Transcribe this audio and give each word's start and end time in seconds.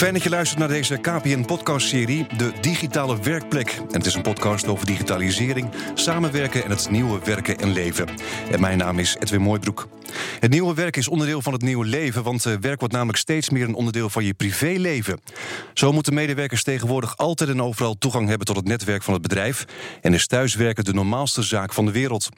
Fijn 0.00 0.14
dat 0.14 0.22
je 0.22 0.30
luistert 0.30 0.58
naar 0.58 0.68
deze 0.68 0.96
KPN-podcastserie, 0.96 2.26
De 2.36 2.52
Digitale 2.60 3.22
Werkplek. 3.22 3.70
En 3.70 3.96
het 3.96 4.06
is 4.06 4.14
een 4.14 4.22
podcast 4.22 4.66
over 4.66 4.86
digitalisering, 4.86 5.68
samenwerken 5.94 6.64
en 6.64 6.70
het 6.70 6.90
nieuwe 6.90 7.20
werken 7.24 7.58
en 7.58 7.72
leven. 7.72 8.08
En 8.50 8.60
mijn 8.60 8.78
naam 8.78 8.98
is 8.98 9.16
Edwin 9.18 9.40
Mooibroek. 9.40 9.88
Het 10.40 10.50
nieuwe 10.50 10.74
werk 10.74 10.96
is 10.96 11.08
onderdeel 11.08 11.42
van 11.42 11.52
het 11.52 11.62
nieuwe 11.62 11.86
leven, 11.86 12.22
want 12.22 12.46
eh, 12.46 12.54
werk 12.60 12.78
wordt 12.78 12.94
namelijk 12.94 13.18
steeds 13.18 13.50
meer 13.50 13.68
een 13.68 13.74
onderdeel 13.74 14.10
van 14.10 14.24
je 14.24 14.34
privéleven. 14.34 15.20
Zo 15.74 15.92
moeten 15.92 16.14
medewerkers 16.14 16.62
tegenwoordig 16.62 17.16
altijd 17.16 17.50
en 17.50 17.62
overal 17.62 17.98
toegang 17.98 18.28
hebben 18.28 18.46
tot 18.46 18.56
het 18.56 18.64
netwerk 18.64 19.02
van 19.02 19.12
het 19.12 19.22
bedrijf. 19.22 19.64
En 20.00 20.14
is 20.14 20.26
thuiswerken 20.26 20.84
de 20.84 20.92
normaalste 20.92 21.42
zaak 21.42 21.72
van 21.72 21.84
de 21.86 21.92
wereld. 21.92 22.28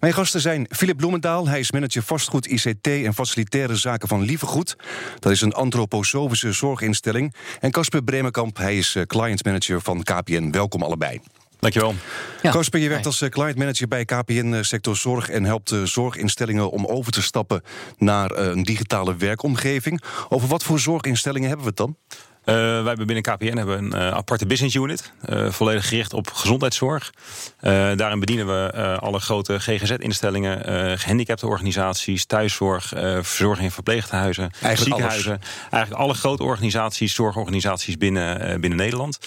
Mijn 0.00 0.12
gasten 0.12 0.40
zijn 0.40 0.66
Philip 0.70 0.96
Bloemendaal, 0.96 1.48
hij 1.48 1.60
is 1.60 1.72
manager 1.72 2.02
vastgoed, 2.02 2.46
ICT 2.46 2.86
en 2.86 3.14
facilitaire 3.14 3.76
zaken 3.76 4.08
van 4.08 4.22
Lievegoed. 4.22 4.76
Dat 5.18 5.32
is 5.32 5.40
een 5.40 5.52
antroposofische 5.52 6.52
zorginstelling. 6.52 7.34
En 7.60 7.70
Casper 7.70 8.02
Bremenkamp, 8.02 8.56
hij 8.56 8.78
is 8.78 8.94
eh, 8.94 9.02
client 9.02 9.44
manager 9.44 9.80
van 9.80 10.02
KPN. 10.02 10.50
Welkom 10.50 10.82
allebei. 10.82 11.20
Dankjewel. 11.60 11.94
Ja. 12.42 12.50
Casper, 12.50 12.80
je 12.80 12.88
werkt 12.88 13.06
als 13.06 13.20
eh, 13.20 13.28
client 13.28 13.56
manager 13.56 13.88
bij 13.88 14.04
KPN 14.04 14.52
eh, 14.52 14.62
Sector 14.62 14.96
Zorg 14.96 15.28
en 15.28 15.44
helpt 15.44 15.74
zorginstellingen 15.84 16.70
om 16.70 16.86
over 16.86 17.12
te 17.12 17.22
stappen 17.22 17.62
naar 17.98 18.30
een 18.30 18.62
digitale 18.62 19.16
werkomgeving. 19.16 20.02
Over 20.28 20.48
wat 20.48 20.62
voor 20.62 20.78
zorginstellingen 20.78 21.48
hebben 21.48 21.66
we 21.66 21.72
het 21.72 21.80
dan? 21.80 21.96
Uh, 22.44 22.54
wij 22.54 22.84
hebben 22.84 23.06
binnen 23.06 23.22
KPN 23.22 23.56
hebben 23.56 23.78
een 23.78 23.92
uh, 23.94 24.10
aparte 24.10 24.46
business 24.46 24.74
unit, 24.74 25.12
uh, 25.28 25.50
volledig 25.50 25.88
gericht 25.88 26.12
op 26.12 26.30
gezondheidszorg. 26.30 27.12
daarin 27.60 28.20
bedienen 28.20 28.46
we 28.46 28.98
alle 29.00 29.20
grote 29.20 29.60
GGZ-instellingen, 29.60 30.98
gehandicapte 30.98 31.46
organisaties, 31.46 32.24
thuiszorg, 32.24 32.88
verzorging 33.20 33.66
en 33.66 33.72
verpleeghuizen, 33.72 34.50
ziekenhuizen. 34.74 35.40
Eigenlijk 35.70 36.02
alle 36.02 36.14
grote 36.14 36.42
organisaties, 36.42 37.14
zorgorganisaties 37.14 37.96
binnen, 37.96 38.60
binnen 38.60 38.78
Nederland. 38.78 39.18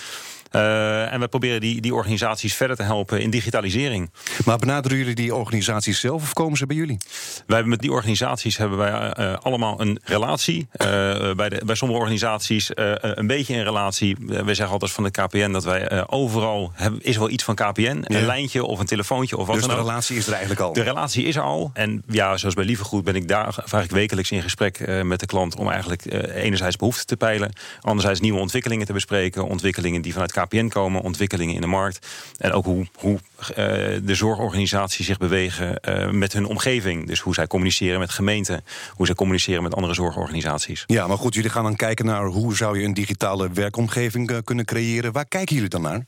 Uh, 0.55 1.13
en 1.13 1.19
we 1.19 1.27
proberen 1.27 1.61
die, 1.61 1.81
die 1.81 1.93
organisaties 1.93 2.53
verder 2.53 2.75
te 2.75 2.83
helpen 2.83 3.21
in 3.21 3.29
digitalisering. 3.29 4.11
Maar 4.45 4.57
benaderen 4.57 4.97
jullie 4.97 5.15
die 5.15 5.35
organisaties 5.35 5.99
zelf 5.99 6.21
of 6.21 6.33
komen 6.33 6.57
ze 6.57 6.65
bij 6.65 6.75
jullie? 6.75 6.97
Wij 7.45 7.55
hebben 7.55 7.69
met 7.69 7.79
die 7.79 7.91
organisaties 7.91 8.57
hebben 8.57 8.77
wij 8.77 9.17
uh, 9.19 9.33
allemaal 9.41 9.81
een 9.81 9.99
relatie. 10.03 10.67
Uh, 10.73 10.87
bij, 11.33 11.49
de, 11.49 11.61
bij 11.65 11.75
sommige 11.75 11.99
organisaties 11.99 12.71
een 12.73 13.27
beetje 13.27 13.55
een 13.55 13.63
relatie. 13.63 14.15
wij 14.27 14.53
zeggen 14.53 14.73
altijd 14.73 14.91
van 14.91 15.03
de 15.03 15.11
KPN 15.11 15.51
dat 15.51 15.63
wij 15.63 16.07
overal 16.07 16.71
hebben, 16.73 17.01
is 17.01 17.17
wel 17.17 17.29
iets 17.29 17.43
van 17.43 17.55
KPN. 17.55 17.81
Ja. 17.81 18.19
Een 18.19 18.25
lijntje 18.25 18.63
of 18.63 18.79
een 18.79 18.85
telefoontje 18.85 19.37
of 19.37 19.47
wat 19.47 19.55
dus 19.55 19.65
dan 19.65 19.75
ook. 19.75 19.81
de 19.81 19.87
relatie 19.87 20.17
is 20.17 20.25
er 20.27 20.31
eigenlijk 20.31 20.61
al? 20.61 20.73
De 20.73 20.81
relatie 20.81 21.25
is 21.25 21.35
er 21.35 21.41
al. 21.41 21.71
En 21.73 22.03
ja, 22.07 22.37
zoals 22.37 22.55
bij 22.55 22.65
Lievegoed 22.65 23.03
ben 23.03 23.15
ik 23.15 23.27
daar 23.27 23.55
eigenlijk 23.57 23.91
wekelijks 23.91 24.31
in 24.31 24.41
gesprek 24.41 25.03
met 25.03 25.19
de 25.19 25.25
klant 25.25 25.55
om 25.55 25.69
eigenlijk 25.69 26.05
enerzijds 26.33 26.75
behoeften 26.75 27.07
te 27.07 27.17
peilen, 27.17 27.53
anderzijds 27.81 28.19
nieuwe 28.19 28.39
ontwikkelingen 28.39 28.85
te 28.85 28.93
bespreken, 28.93 29.47
ontwikkelingen 29.47 30.01
die 30.01 30.11
vanuit 30.11 30.31
KPN 30.31 30.42
KPN 30.45 30.67
komen, 30.67 31.01
ontwikkelingen 31.01 31.55
in 31.55 31.61
de 31.61 31.67
markt. 31.67 32.07
En 32.37 32.51
ook 32.51 32.65
hoe, 32.65 32.87
hoe 32.93 33.19
uh, 33.49 33.55
de 34.03 34.15
zorgorganisaties 34.15 35.05
zich 35.05 35.17
bewegen 35.17 35.79
uh, 35.89 36.09
met 36.09 36.33
hun 36.33 36.45
omgeving. 36.45 37.07
Dus 37.07 37.19
hoe 37.19 37.33
zij 37.33 37.47
communiceren 37.47 37.99
met 37.99 38.09
gemeenten, 38.09 38.63
hoe 38.89 39.05
zij 39.05 39.15
communiceren 39.15 39.63
met 39.63 39.75
andere 39.75 39.93
zorgorganisaties. 39.93 40.83
Ja, 40.87 41.07
maar 41.07 41.17
goed, 41.17 41.33
jullie 41.33 41.49
gaan 41.49 41.63
dan 41.63 41.75
kijken 41.75 42.05
naar 42.05 42.25
hoe 42.25 42.55
zou 42.55 42.79
je 42.79 42.85
een 42.85 42.93
digitale 42.93 43.49
werkomgeving 43.51 44.31
uh, 44.31 44.37
kunnen 44.43 44.65
creëren. 44.65 45.11
Waar 45.11 45.25
kijken 45.25 45.55
jullie 45.55 45.69
dan 45.69 45.81
naar? 45.81 46.05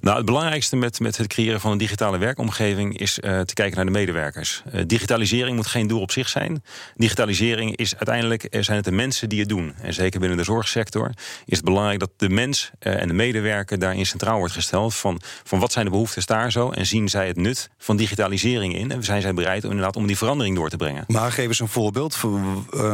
Nou, 0.00 0.16
het 0.16 0.26
belangrijkste 0.26 0.76
met, 0.76 1.00
met 1.00 1.16
het 1.16 1.26
creëren 1.26 1.60
van 1.60 1.72
een 1.72 1.78
digitale 1.78 2.18
werkomgeving 2.18 2.98
is 2.98 3.18
uh, 3.18 3.40
te 3.40 3.54
kijken 3.54 3.76
naar 3.76 3.84
de 3.84 3.90
medewerkers. 3.90 4.62
Uh, 4.74 4.82
digitalisering 4.86 5.56
moet 5.56 5.66
geen 5.66 5.86
doel 5.86 6.00
op 6.00 6.10
zich 6.10 6.28
zijn. 6.28 6.62
Digitalisering 6.96 7.76
is 7.76 7.96
uiteindelijk 7.96 8.46
zijn 8.50 8.76
het 8.76 8.84
de 8.84 8.90
mensen 8.90 9.28
die 9.28 9.40
het 9.40 9.48
doen. 9.48 9.74
En 9.82 9.94
zeker 9.94 10.20
binnen 10.20 10.38
de 10.38 10.44
zorgsector 10.44 11.10
is 11.46 11.56
het 11.56 11.64
belangrijk 11.64 11.98
dat 11.98 12.10
de 12.16 12.28
mens 12.28 12.70
uh, 12.80 13.00
en 13.00 13.08
de 13.08 13.14
medewerker 13.14 13.78
daarin 13.78 14.06
centraal 14.06 14.38
wordt 14.38 14.54
gesteld. 14.54 14.94
Van, 14.94 15.20
van 15.44 15.58
wat 15.58 15.72
zijn 15.72 15.84
de 15.84 15.90
behoeftes 15.90 16.26
daar 16.26 16.52
zo 16.52 16.70
en 16.70 16.86
zien 16.86 17.08
zij 17.08 17.26
het 17.26 17.36
nut 17.36 17.70
van 17.78 17.96
digitalisering 17.96 18.74
in. 18.74 18.90
En 18.90 19.04
zijn 19.04 19.22
zij 19.22 19.34
bereid 19.34 19.64
om, 19.64 19.70
inderdaad 19.70 19.96
om 19.96 20.06
die 20.06 20.16
verandering 20.16 20.56
door 20.56 20.68
te 20.68 20.76
brengen. 20.76 21.04
Maar 21.06 21.32
geef 21.32 21.46
eens 21.46 21.60
een 21.60 21.68
voorbeeld. 21.68 22.14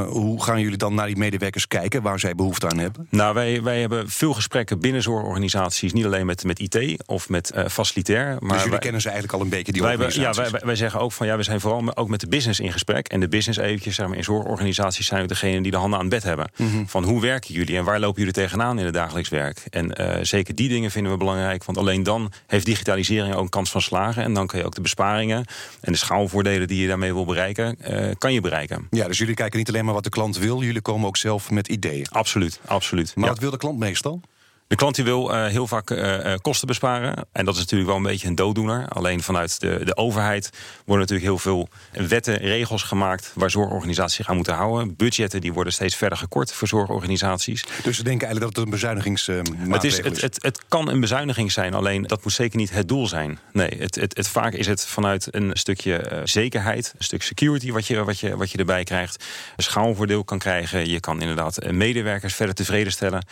hoe 0.09 0.43
gaan 0.43 0.61
jullie 0.61 0.79
dan 0.79 0.95
naar 0.95 1.07
die 1.07 1.17
medewerkers 1.17 1.69
kijken 1.69 2.03
waar 2.03 2.21
zij 2.21 2.35
behoefte 2.35 2.69
aan 2.69 2.79
hebben? 2.79 3.07
Nou, 3.11 3.35
wij, 3.35 3.63
wij 3.63 3.81
hebben 3.81 4.09
veel 4.09 4.35
gesprekken 4.35 4.81
binnen 4.81 5.03
zorgorganisaties, 5.03 5.93
niet 5.93 6.05
alleen 6.05 6.27
met, 6.27 6.45
met 6.45 6.59
IT 6.59 6.74
of 7.07 7.29
met 7.29 7.53
uh, 7.55 7.67
facilitair. 7.69 8.27
Maar 8.27 8.41
dus 8.41 8.57
jullie 8.57 8.71
wij, 8.71 8.79
kennen 8.79 9.01
ze 9.01 9.09
eigenlijk 9.09 9.39
al 9.39 9.45
een 9.45 9.51
beetje 9.51 9.73
die 9.73 9.83
wij, 9.83 9.93
organisaties? 9.93 10.45
Ja, 10.45 10.51
wij, 10.51 10.61
wij, 10.65 10.77
zeggen 10.77 11.01
ook 11.01 11.13
van 11.13 11.27
ja, 11.27 11.37
we 11.37 11.43
zijn 11.43 11.61
vooral 11.61 11.97
ook 11.97 12.09
met 12.09 12.21
de 12.21 12.29
business 12.29 12.61
in 12.61 12.73
gesprek. 12.73 13.09
En 13.09 13.21
de 13.21 13.29
business 13.29 13.59
eventjes, 13.59 13.95
zeg 13.95 14.07
maar, 14.07 14.17
in 14.17 14.25
zorgorganisaties 14.25 15.07
zijn 15.07 15.23
we 15.23 15.29
degene 15.29 15.63
die 15.63 15.71
de 15.71 15.77
handen 15.77 15.99
aan 15.99 16.05
het 16.05 16.15
bed 16.15 16.23
hebben. 16.23 16.51
Mm 16.57 16.71
-hmm. 16.71 16.89
Van 16.89 17.05
hoe 17.05 17.21
werken 17.21 17.55
jullie 17.55 17.77
en 17.77 17.85
waar 17.85 18.01
lopen 18.01 18.19
jullie 18.19 18.33
tegenaan 18.33 18.79
in 18.79 18.85
het 18.85 18.95
dagelijks 18.95 19.29
werk? 19.29 19.63
En 19.71 20.01
uh, 20.01 20.17
zeker 20.23 20.55
die 20.55 20.69
dingen 20.69 20.91
vinden 20.91 21.13
we 21.13 21.19
belangrijk. 21.19 21.65
Want 21.65 21.79
alleen 21.79 22.03
dan 22.03 22.33
heeft 22.47 22.67
digitalisering 22.67 23.35
ook 23.35 23.43
een 23.43 23.49
kans 23.49 23.71
van 23.71 23.83
slagen. 23.83 24.23
En 24.23 24.35
dan 24.35 24.47
kan 24.47 24.59
je 24.59 24.67
ook 24.67 24.75
de 24.75 24.81
besparingen 24.81 25.45
en 25.81 25.93
de 25.93 25.99
schaalvoordelen 25.99 26.69
die 26.69 26.81
je 26.81 26.89
daarmee 26.89 27.13
wil 27.13 27.25
bereiken, 27.25 27.79
uh, 27.91 28.11
kan 28.19 28.33
je 28.33 28.41
bereiken. 28.41 28.87
Ja, 28.91 29.07
dus 29.07 29.19
jullie 29.19 29.35
kijken 29.35 29.59
niet 29.59 29.69
alleen 29.69 29.85
maar 29.85 29.95
wat 29.95 30.05
de 30.05 30.11
klant 30.11 30.39
wil, 30.39 30.63
jullie 30.63 30.81
komen 30.81 31.07
ook 31.07 31.17
zelf 31.17 31.51
met 31.51 31.69
ideeën. 31.69 32.07
Absoluut, 32.11 32.61
absoluut. 32.67 33.13
Maar 33.15 33.25
ja. 33.25 33.31
wat 33.31 33.41
wil 33.41 33.51
de 33.51 33.57
klant 33.57 33.79
meestal? 33.79 34.21
De 34.67 34.77
klant 34.77 34.95
die 34.95 35.05
wil 35.05 35.35
uh, 35.35 35.47
heel 35.47 35.67
vaak 35.67 35.91
uh, 35.91 36.35
kosten 36.43 36.67
besparen. 36.67 37.27
En 37.33 37.45
dat 37.45 37.55
is 37.55 37.61
natuurlijk 37.61 37.89
wel 37.89 37.99
een 37.99 38.07
beetje 38.07 38.29
een 38.29 38.35
dooddoener. 38.35 38.89
Alleen 38.89 39.23
vanuit 39.23 39.61
de, 39.61 39.81
de 39.85 39.97
overheid 39.97 40.51
worden 40.85 41.07
natuurlijk 41.07 41.29
heel 41.29 41.39
veel 41.39 41.69
wetten, 42.09 42.37
regels 42.37 42.83
gemaakt 42.83 43.33
waar 43.35 43.51
zorgorganisaties 43.51 44.17
zich 44.17 44.29
aan 44.29 44.37
moeten 44.37 44.55
houden. 44.55 44.97
Budgetten 44.97 45.41
die 45.41 45.53
worden 45.53 45.73
steeds 45.73 45.97
verder 45.97 46.19
gekort 46.19 46.53
voor 46.53 46.69
zorgorganisaties. 46.69 47.65
Dus 47.83 47.97
ze 47.97 48.03
denken 48.03 48.27
eigenlijk 48.27 48.41
dat 48.41 48.57
het 48.57 48.65
een 48.65 48.71
bezuinigingsmaatregel 48.71 49.73
het 49.73 49.85
is. 49.85 49.97
Het, 49.97 50.21
het, 50.21 50.43
het, 50.43 50.63
kan 50.69 50.89
een 50.89 51.01
bezuiniging 51.01 51.53
zijn, 51.53 51.75
alleen 51.75 52.03
dat 52.03 52.25
moet 52.25 52.33
zeker 52.33 52.57
niet 52.59 52.71
het 52.71 52.89
doel 52.89 53.07
zijn. 53.07 53.39
Nee, 53.53 53.77
het, 53.79 53.95
het, 53.95 54.17
het 54.17 54.29
vaak 54.29 54.53
is 54.53 54.67
het 54.67 54.87
vanuit 54.87 55.29
een 55.31 55.51
stukje 55.53 56.11
uh, 56.13 56.19
zekerheid, 56.25 56.95
een 56.99 57.05
stuk 57.05 57.23
security 57.23 57.73
wat 57.73 57.87
je, 57.87 58.05
wat, 58.05 58.19
je, 58.19 58.37
wat 58.37 58.51
je 58.51 58.59
erbij 58.59 58.85
krijgt. 58.85 59.25
Een 59.57 59.63
schaalvoordeel 59.63 60.25
kan 60.25 60.39
krijgen. 60.39 60.89
Je 60.89 61.01
kan 61.01 61.21
inderdaad 61.21 61.73
medewerkers 61.73 62.35
verder 62.35 62.55
tevreden 62.55 62.93
stellen 62.93 63.27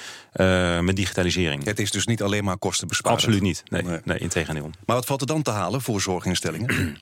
met 0.84 0.96
digitalisering. 1.22 1.64
Het 1.64 1.78
is 1.78 1.90
dus 1.90 2.06
niet 2.06 2.22
alleen 2.22 2.44
maar 2.44 2.58
kosten 2.58 2.88
besparen. 2.88 3.18
Absoluut 3.18 3.40
niet. 3.40 3.62
Nee, 3.68 3.82
nee. 3.82 4.00
nee 4.04 4.18
integendeel. 4.18 4.70
Maar 4.86 4.96
wat 4.96 5.06
valt 5.06 5.20
er 5.20 5.26
dan 5.26 5.42
te 5.42 5.50
halen 5.50 5.80
voor 5.80 6.00
zorginstellingen? 6.00 6.96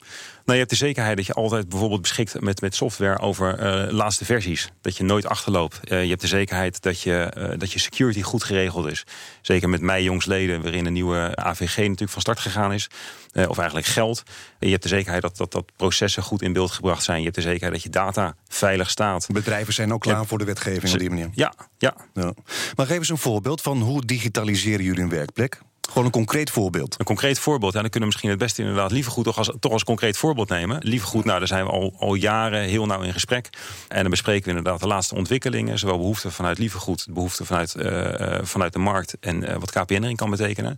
Nou, 0.45 0.53
je 0.53 0.65
hebt 0.67 0.71
de 0.71 0.77
zekerheid 0.87 1.17
dat 1.17 1.27
je 1.27 1.33
altijd 1.33 1.69
bijvoorbeeld 1.69 2.01
beschikt 2.01 2.41
met, 2.41 2.61
met 2.61 2.75
software 2.75 3.19
over 3.19 3.59
uh, 3.87 3.93
laatste 3.93 4.25
versies. 4.25 4.71
Dat 4.81 4.97
je 4.97 5.05
nooit 5.05 5.27
achterloopt. 5.27 5.81
Uh, 5.84 6.03
je 6.03 6.09
hebt 6.09 6.21
de 6.21 6.27
zekerheid 6.27 6.83
dat 6.83 7.01
je, 7.01 7.33
uh, 7.39 7.59
dat 7.59 7.73
je 7.73 7.78
security 7.78 8.23
goed 8.23 8.45
geregeld 8.45 8.87
is. 8.87 9.05
Zeker 9.43 9.69
met 9.69 9.81
mij 9.81 10.03
jongsleden, 10.03 10.62
waarin 10.62 10.87
een 10.87 10.93
nieuwe 10.93 11.33
AVG 11.34 11.77
natuurlijk 11.77 12.11
van 12.11 12.21
start 12.21 12.41
gegaan 12.41 12.73
is. 12.73 12.91
of 13.34 13.59
eigenlijk 13.59 13.87
geld. 13.87 14.23
je 14.59 14.71
hebt 14.71 14.83
de 14.83 14.89
zekerheid 14.89 15.23
dat, 15.23 15.37
dat, 15.37 15.53
dat 15.53 15.65
processen 15.77 16.23
goed 16.23 16.43
in 16.43 16.53
beeld 16.53 16.71
gebracht 16.71 17.03
zijn. 17.03 17.19
Je 17.19 17.25
hebt 17.25 17.37
de 17.37 17.43
zekerheid 17.43 17.72
dat 17.72 17.83
je 17.83 17.91
data 17.91 18.34
veilig 18.49 18.91
staat. 18.91 19.27
Bedrijven 19.33 19.72
zijn 19.72 19.93
ook 19.93 20.01
klaar 20.01 20.17
ja. 20.17 20.25
voor 20.25 20.39
de 20.39 20.45
wetgeving 20.45 20.93
op 20.93 20.99
die 20.99 21.09
manier. 21.09 21.31
Ja, 21.33 21.55
ja. 21.78 21.95
ja. 22.15 22.34
Maar 22.77 22.87
geef 22.87 22.99
eens 22.99 23.09
een 23.09 23.19
voorbeeld 23.19 23.61
van 23.61 23.81
hoe 23.81 24.05
digitaliseren 24.07 24.84
jullie 24.84 25.03
een 25.03 25.09
werkplek? 25.09 25.61
Gewoon 25.88 26.04
een 26.04 26.10
concreet 26.10 26.50
voorbeeld. 26.50 26.94
Een 26.98 27.04
concreet 27.04 27.38
voorbeeld. 27.38 27.74
En 27.74 27.80
dan 27.80 27.91
kunnen 27.91 28.08
we 28.08 28.14
misschien 28.14 28.30
het 28.30 28.38
beste 28.38 28.60
inderdaad 28.62 28.91
liever 28.91 29.12
goed 29.12 29.24
toch 29.24 29.38
als, 29.38 29.52
toch 29.60 29.72
als 29.72 29.84
concreet 29.84 30.16
voorbeeld 30.16 30.48
nemen. 30.48 30.78
Liever 30.82 31.08
goed, 31.08 31.24
nou, 31.24 31.38
daar 31.38 31.48
zijn 31.48 31.64
we 31.64 31.70
al, 31.70 31.94
al 31.98 32.14
jaren 32.14 32.62
heel 32.62 32.86
nauw 32.86 33.00
in 33.00 33.12
gesprek. 33.12 33.48
En 33.88 34.00
dan 34.00 34.10
bespreken 34.10 34.44
we 34.44 34.48
inderdaad 34.56 34.80
de 34.80 34.86
laatste 34.86 35.14
ontwikkelingen. 35.14 35.78
Zowel 35.78 35.98
behoeften 35.98 36.32
vanuit 36.32 36.58
lievergoed, 36.58 37.06
behoeften 37.10 37.46
vanuit, 37.46 37.74
uh, 37.78 38.38
vanuit 38.42 38.72
de 38.72 38.78
markt 38.78 39.16
en 39.20 39.42
uh, 39.42 39.56
wat 39.56 39.70
KPN 39.70 40.02
erin 40.02 40.16
kan 40.16 40.30
betekenen. 40.30 40.74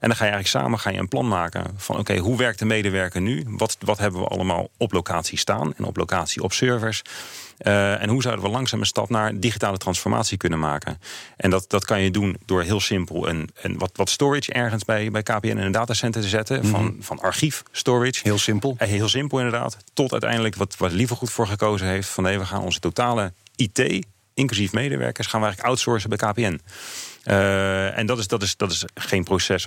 En 0.00 0.08
dan 0.08 0.16
ga 0.16 0.24
je 0.24 0.30
eigenlijk 0.30 0.48
samen 0.48 0.78
ga 0.78 0.90
je 0.90 0.98
een 0.98 1.08
plan 1.08 1.28
maken 1.28 1.64
van 1.76 1.98
oké, 1.98 2.16
hoe 2.16 2.36
werkt 2.36 2.58
de 2.58 2.64
medewerker 2.64 3.20
nu? 3.20 3.44
Wat, 3.48 3.76
wat 3.80 3.98
hebben 3.98 4.20
we 4.20 4.26
allemaal 4.26 4.68
op 4.76 4.92
locatie 4.92 5.38
staan 5.38 5.74
en 5.76 5.84
op 5.84 5.96
locatie 5.96 6.42
op 6.42 6.52
servers? 6.52 7.02
Uh, 7.58 8.02
en 8.02 8.08
hoe 8.08 8.22
zouden 8.22 8.44
we 8.44 8.50
langzaam 8.50 8.80
een 8.80 8.86
stap 8.86 9.10
naar 9.10 9.40
digitale 9.40 9.76
transformatie 9.76 10.36
kunnen 10.36 10.58
maken? 10.58 11.00
En 11.36 11.50
dat, 11.50 11.64
dat 11.68 11.84
kan 11.84 12.00
je 12.00 12.10
doen 12.10 12.36
door 12.44 12.62
heel 12.62 12.80
simpel 12.80 13.28
een, 13.28 13.50
een 13.62 13.78
wat, 13.78 13.90
wat 13.94 14.10
storage 14.10 14.52
ergens 14.52 14.84
bij, 14.84 15.10
bij 15.10 15.22
KPN 15.22 15.46
in 15.46 15.58
een 15.58 15.72
datacenter 15.72 16.22
te 16.22 16.28
zetten. 16.28 16.56
Mm 16.56 16.62
-hmm. 16.62 16.72
van, 16.72 16.96
van 17.00 17.20
archief 17.20 17.62
storage. 17.70 18.20
Heel 18.22 18.38
simpel. 18.38 18.76
Uh, 18.78 18.88
heel 18.88 19.08
simpel 19.08 19.38
inderdaad. 19.38 19.76
Tot 19.92 20.12
uiteindelijk 20.12 20.54
wat, 20.54 20.76
wat 20.76 20.92
liever 20.92 21.16
goed 21.16 21.30
voor 21.30 21.46
gekozen 21.46 21.86
heeft. 21.86 22.08
Van 22.08 22.24
nee, 22.24 22.38
we 22.38 22.46
gaan 22.46 22.62
onze 22.62 22.80
totale 22.80 23.32
IT, 23.56 24.06
inclusief 24.34 24.72
medewerkers, 24.72 25.26
gaan 25.26 25.40
we 25.40 25.46
eigenlijk 25.46 25.74
outsourcen 25.74 26.08
bij 26.08 26.18
KPN. 26.18 26.60
Uh, 27.24 27.98
en 27.98 28.06
dat 28.06 28.18
is, 28.18 28.26
dat, 28.26 28.42
is, 28.42 28.56
dat 28.56 28.70
is 28.70 28.84
geen 28.94 29.24
proces 29.24 29.66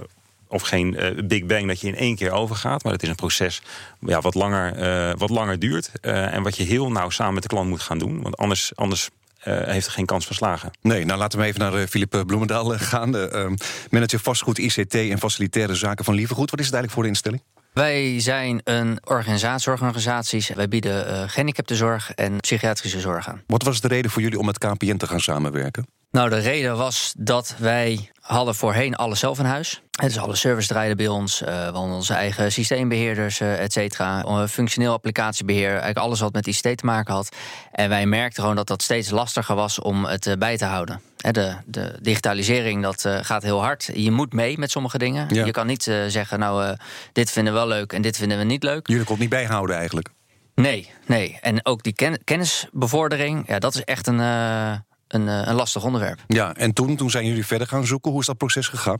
of 0.50 0.62
geen 0.62 0.94
uh, 0.94 1.28
big 1.28 1.46
bang 1.46 1.68
dat 1.68 1.82
je 1.82 1.88
in 1.88 1.96
één 1.96 2.16
keer 2.16 2.32
overgaat. 2.32 2.84
Maar 2.84 2.94
het 2.94 3.04
is 3.04 3.10
een 3.10 3.16
proces 3.16 3.62
ja, 4.00 4.22
wat, 4.22 4.34
langer, 4.34 4.78
uh, 5.10 5.14
wat 5.18 5.30
langer 5.30 5.60
duurt. 5.60 5.92
Uh, 6.02 6.34
en 6.34 6.44
wat 6.44 6.58
je 6.58 6.64
heel 6.64 6.92
nauw 6.92 7.10
samen 7.10 7.34
met 7.34 7.44
de 7.44 7.50
klant 7.50 7.70
moet 7.70 7.82
gaan 7.82 8.00
doen. 8.00 8.22
Want 8.22 8.38
anders, 8.38 8.76
anders 8.76 9.10
uh, 9.48 9.62
heeft 9.62 9.86
er 9.86 9.92
geen 9.92 10.06
kans 10.06 10.26
van 10.26 10.36
slagen. 10.36 10.72
Nee, 10.82 11.06
nou 11.06 11.20
laten 11.20 11.40
we 11.40 11.46
even 11.46 11.60
naar 11.60 11.80
uh, 11.80 11.86
Philip 11.88 12.24
Bloemendaal 12.26 12.78
gaan. 12.78 13.12
De, 13.12 13.48
uh, 13.50 13.58
manager 13.90 14.20
vastgoed, 14.20 14.58
ICT 14.58 14.96
en 14.96 15.20
facilitaire 15.20 15.76
zaken 15.76 16.06
van 16.06 16.14
Lievergoed. 16.14 16.52
Wat 16.52 16.60
is 16.60 16.66
het 16.66 16.76
eigenlijk 16.76 16.94
voor 16.94 17.04
de 17.04 17.10
instelling? 17.10 17.42
Wij 17.74 18.20
zijn 18.20 18.62
een 18.64 19.00
organisatie, 19.04 19.62
zorgorganisaties. 19.62 20.50
Wij 20.50 20.68
bieden 20.68 21.08
uh, 21.08 21.24
gehandicaptenzorg 21.28 22.12
en 22.12 22.40
psychiatrische 22.40 23.00
zorg 23.00 23.28
aan. 23.28 23.42
Wat 23.48 23.64
was 23.64 23.82
de 23.82 23.88
reden 23.88 24.12
voor 24.12 24.22
jullie 24.22 24.40
om 24.40 24.46
met 24.46 24.58
KPN 24.58 24.98
te 24.98 25.08
gaan 25.08 25.20
samenwerken? 25.20 25.88
Nou, 26.12 26.30
de 26.30 26.40
reden 26.40 26.78
was 26.78 27.14
dat 27.18 27.56
wij 27.58 28.10
hadden 28.20 28.56
voorheen 28.56 28.96
alles 28.96 29.20
zelf 29.20 29.40
in 29.40 29.46
huis. 29.46 29.82
Dus 29.90 30.18
alle 30.18 30.36
service 30.36 30.68
draaiden 30.68 30.98
bij 30.98 31.08
ons. 31.08 31.42
Uh, 31.42 31.48
we 31.48 31.54
hadden 31.54 31.82
onze 31.82 32.14
eigen 32.14 32.52
systeembeheerders, 32.52 33.40
uh, 33.40 33.62
et 33.62 33.74
cetera. 33.74 34.48
Functioneel 34.48 34.94
applicatiebeheer, 34.94 35.70
eigenlijk 35.70 35.98
alles 35.98 36.20
wat 36.20 36.34
met 36.34 36.48
ICT 36.48 36.78
te 36.78 36.86
maken 36.86 37.14
had. 37.14 37.36
En 37.72 37.90
wij 37.90 38.06
merkten 38.06 38.42
gewoon 38.42 38.56
dat 38.56 38.68
dat 38.68 38.82
steeds 38.82 39.10
lastiger 39.10 39.56
was 39.56 39.80
om 39.80 40.06
het 40.06 40.26
uh, 40.26 40.34
bij 40.34 40.58
te 40.58 40.66
houden. 40.66 41.02
De, 41.16 41.56
de 41.66 41.98
digitalisering 42.02 42.84
dat 42.84 43.06
gaat 43.22 43.44
heel 43.44 43.62
hard. 43.62 43.90
Je 43.94 44.12
moet 44.12 44.34
mee 44.34 44.58
met 44.58 44.72
sommige 44.72 44.98
dingen. 44.98 45.28
Ja. 45.34 45.46
Je 45.46 45.52
kan 45.52 45.68
niet 45.68 45.84
zeggen, 46.08 46.40
nou, 46.40 46.76
dit 47.12 47.32
vinden 47.32 47.54
we 47.54 47.60
wel 47.60 47.68
leuk 47.68 47.94
en 47.94 48.02
dit 48.02 48.18
vinden 48.18 48.38
we 48.38 48.44
niet 48.44 48.64
leuk. 48.64 48.88
Jullie 48.88 49.06
kon 49.06 49.20
niet 49.20 49.30
bijhouden 49.30 49.76
eigenlijk? 49.76 50.10
Nee, 50.56 50.90
nee. 51.06 51.38
En 51.42 51.66
ook 51.66 51.84
die 51.84 51.94
ken 51.94 52.24
kennisbevordering, 52.24 53.48
ja, 53.48 53.60
dat 53.60 53.76
is 53.76 53.84
echt 53.84 54.08
een 54.08 54.20
een, 55.10 55.28
een 55.28 55.56
lastig 55.56 55.84
onderwerp. 55.84 56.20
Ja, 56.28 56.56
en 56.56 56.74
toen, 56.74 56.96
toen 56.96 57.10
zijn 57.10 57.26
jullie 57.26 57.46
verder 57.46 57.68
gaan 57.68 57.86
zoeken. 57.86 58.12
Hoe 58.12 58.20
is 58.20 58.26
dat 58.26 58.38
proces 58.38 58.68
gegaan? 58.68 58.98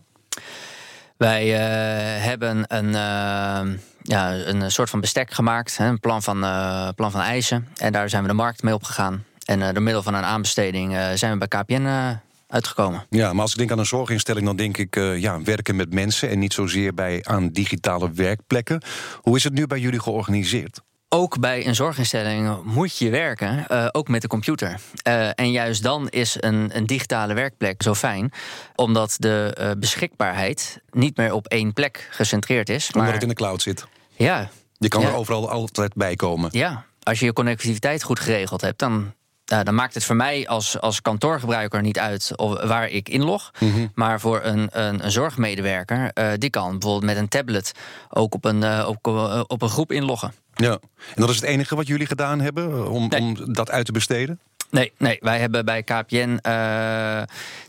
Wij 1.20 1.46
uh, 1.48 2.24
hebben 2.26 2.64
een, 2.68 2.86
uh, 2.86 3.78
ja, 4.02 4.34
een 4.34 4.72
soort 4.72 4.90
van 4.90 5.00
bestek 5.00 5.32
gemaakt, 5.32 5.78
hè, 5.78 5.88
een 5.88 6.00
plan 6.00 6.22
van, 6.22 6.44
uh, 6.44 6.90
plan 6.96 7.12
van 7.12 7.22
eisen. 7.22 7.68
En 7.76 7.92
daar 7.92 8.10
zijn 8.10 8.22
we 8.22 8.28
de 8.28 8.34
markt 8.34 8.64
mee 8.64 8.74
opgegaan. 8.74 9.24
En 9.46 9.74
door 9.74 9.84
middel 9.84 10.04
van 10.04 10.14
een 10.14 10.24
aanbesteding 10.24 10.98
zijn 11.14 11.32
we 11.32 11.48
bij 11.48 11.48
KPN 11.48 12.18
uitgekomen. 12.48 13.06
Ja, 13.10 13.34
maar 13.34 13.42
als 13.42 13.52
ik 13.52 13.58
denk 13.58 13.72
aan 13.72 13.80
een 13.80 13.86
zorginstelling, 13.86 14.46
dan 14.46 14.56
denk 14.56 14.78
ik 14.78 14.96
ja, 14.96 15.42
werken 15.42 15.76
met 15.76 15.94
mensen 15.94 16.30
en 16.30 16.40
niet 16.40 16.54
zozeer 16.54 16.94
bij 16.94 17.20
aan 17.24 17.50
digitale 17.50 18.12
werkplekken. 18.12 18.82
Hoe 19.22 19.36
is 19.36 19.44
het 19.44 19.54
nu 19.54 19.68
bij 19.68 19.80
jullie 19.80 20.02
georganiseerd? 20.02 20.82
Ook 21.10 21.40
bij 21.40 21.68
een 21.68 21.76
zorginstelling 21.76 22.64
moet 22.64 22.98
je 22.98 23.10
werken, 23.10 23.66
uh, 23.72 23.88
ook 23.92 24.08
met 24.08 24.22
de 24.22 24.28
computer. 24.28 24.80
Uh, 25.08 25.30
en 25.36 25.52
juist 25.52 25.84
dan 25.84 26.10
is 26.10 26.38
een, 26.40 26.70
een, 26.74 26.86
digitale 26.86 27.34
werkplek 27.34 27.84
zo 27.84 27.96
fijn, 27.96 28.32
omdat 28.76 29.16
de 29.20 29.58
uh, 29.60 29.72
beschikbaarheid 29.78 30.82
niet 30.92 31.18
meer 31.18 31.34
op 31.34 31.48
één 31.48 31.74
plek 31.74 32.08
gecentreerd 32.12 32.70
is. 32.70 32.86
Omdat 32.86 33.04
maar... 33.04 33.14
het 33.14 33.22
in 33.22 33.30
de 33.30 33.36
cloud 33.36 33.62
zit. 33.62 33.88
Ja. 34.16 34.50
Je 34.78 34.88
kan 34.88 35.02
ja. 35.02 35.08
er 35.08 35.16
overal 35.16 35.50
altijd 35.50 35.94
bij 35.94 36.16
komen. 36.16 36.50
Ja, 36.54 36.86
als 37.04 37.20
je 37.20 37.26
je 37.26 37.34
connectiviteit 37.34 38.04
goed 38.04 38.20
geregeld 38.20 38.62
hebt, 38.62 38.80
dan 38.80 39.14
nou, 39.46 39.64
dan 39.64 39.76
maakt 39.76 39.94
het 39.94 40.04
voor 40.04 40.16
mij 40.16 40.48
als, 40.48 40.80
als 40.80 41.02
kantoorgebruiker 41.02 41.82
niet 41.82 42.00
uit 42.00 42.32
of, 42.36 42.64
waar 42.64 42.90
ik 42.90 43.10
inlog. 43.10 43.52
Mm 43.60 43.92
Maar 43.94 44.20
voor 44.20 44.42
een, 44.44 44.70
een, 44.72 45.04
een 45.04 45.12
zorgmedewerker, 45.12 46.12
die 46.38 46.50
kan 46.50 46.72
bijvoorbeeld 46.72 47.04
met 47.04 47.18
een 47.18 47.28
tablet 47.28 47.72
ook 48.10 48.34
op 48.34 48.46
een, 48.46 48.86
op, 48.86 49.08
op 49.48 49.62
een 49.62 49.70
groep 49.70 49.92
inloggen. 49.92 50.34
Ja, 50.64 50.72
en 51.16 51.22
dat 51.22 51.30
is 51.30 51.36
het 51.36 51.46
enige 51.46 51.76
wat 51.76 51.88
jullie 51.88 52.08
gedaan 52.08 52.40
hebben 52.40 52.90
om, 52.90 53.08
nee. 53.08 53.22
om 53.22 53.54
dat 53.54 53.72
uit 53.72 53.86
te 53.86 53.92
besteden? 53.92 54.40
Nee, 54.70 54.92
nee, 54.98 55.18
wij 55.22 55.40
hebben 55.40 55.66
bij 55.66 55.84
KPN 55.84 56.40
uh, 56.48 57.22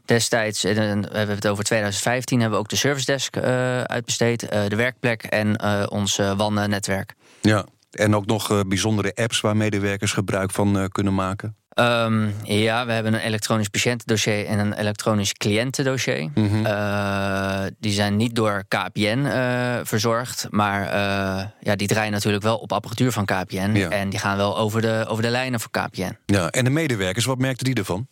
destijds, 0.04 0.62
we 0.62 0.68
hebben 0.68 1.34
het 1.34 1.46
over 1.46 1.64
2015, 1.64 2.40
hebben 2.40 2.58
we 2.58 2.64
ook 2.64 2.70
de 2.70 2.76
service 2.76 3.06
desk 3.06 3.36
uh, 3.36 3.42
uitbesteed, 3.82 4.42
uh, 4.42 4.66
de 4.68 4.76
werkplek 4.76 5.22
en 5.22 5.62
ons 5.90 6.16
WAN-netwerk. 6.16 7.14
Ja, 7.40 7.66
en 7.90 8.16
ook 8.16 8.26
nog 8.26 8.64
bijzondere 8.66 9.14
apps 9.14 9.40
waar 9.40 9.56
medewerkers 9.56 10.12
gebruik 10.12 10.50
van 10.50 10.88
kunnen 10.92 11.14
maken? 11.14 11.56
Um, 11.74 12.34
ja, 12.42 12.86
we 12.86 12.92
hebben 12.92 13.14
een 13.14 13.20
elektronisch 13.20 13.68
patiëntendossier 13.68 14.46
en 14.46 14.58
een 14.58 14.72
elektronisch 14.72 15.32
cliëntendossier. 15.32 16.30
Mm 16.34 16.48
-hmm. 16.48 16.66
uh, 16.66 17.62
die 17.78 17.92
zijn 17.92 18.16
niet 18.16 18.34
door 18.34 18.64
KPN 18.68 19.18
uh, 19.18 19.78
verzorgd, 19.82 20.46
maar 20.50 20.82
uh, 20.82 21.44
ja, 21.60 21.76
die 21.76 21.86
draaien 21.86 22.12
natuurlijk 22.12 22.42
wel 22.42 22.56
op 22.56 22.72
apparatuur 22.72 23.12
van 23.12 23.24
KPN. 23.24 23.70
Ja. 23.74 23.88
En 23.88 24.08
die 24.08 24.18
gaan 24.18 24.36
wel 24.36 24.58
over 24.58 24.80
de, 24.80 25.04
over 25.08 25.22
de 25.22 25.30
lijnen 25.30 25.60
voor 25.60 25.70
KPN. 25.70 26.16
Ja, 26.26 26.48
en 26.48 26.64
de 26.64 26.70
medewerkers, 26.70 27.24
wat 27.24 27.38
merkten 27.38 27.64
die 27.64 27.74
ervan? 27.74 28.06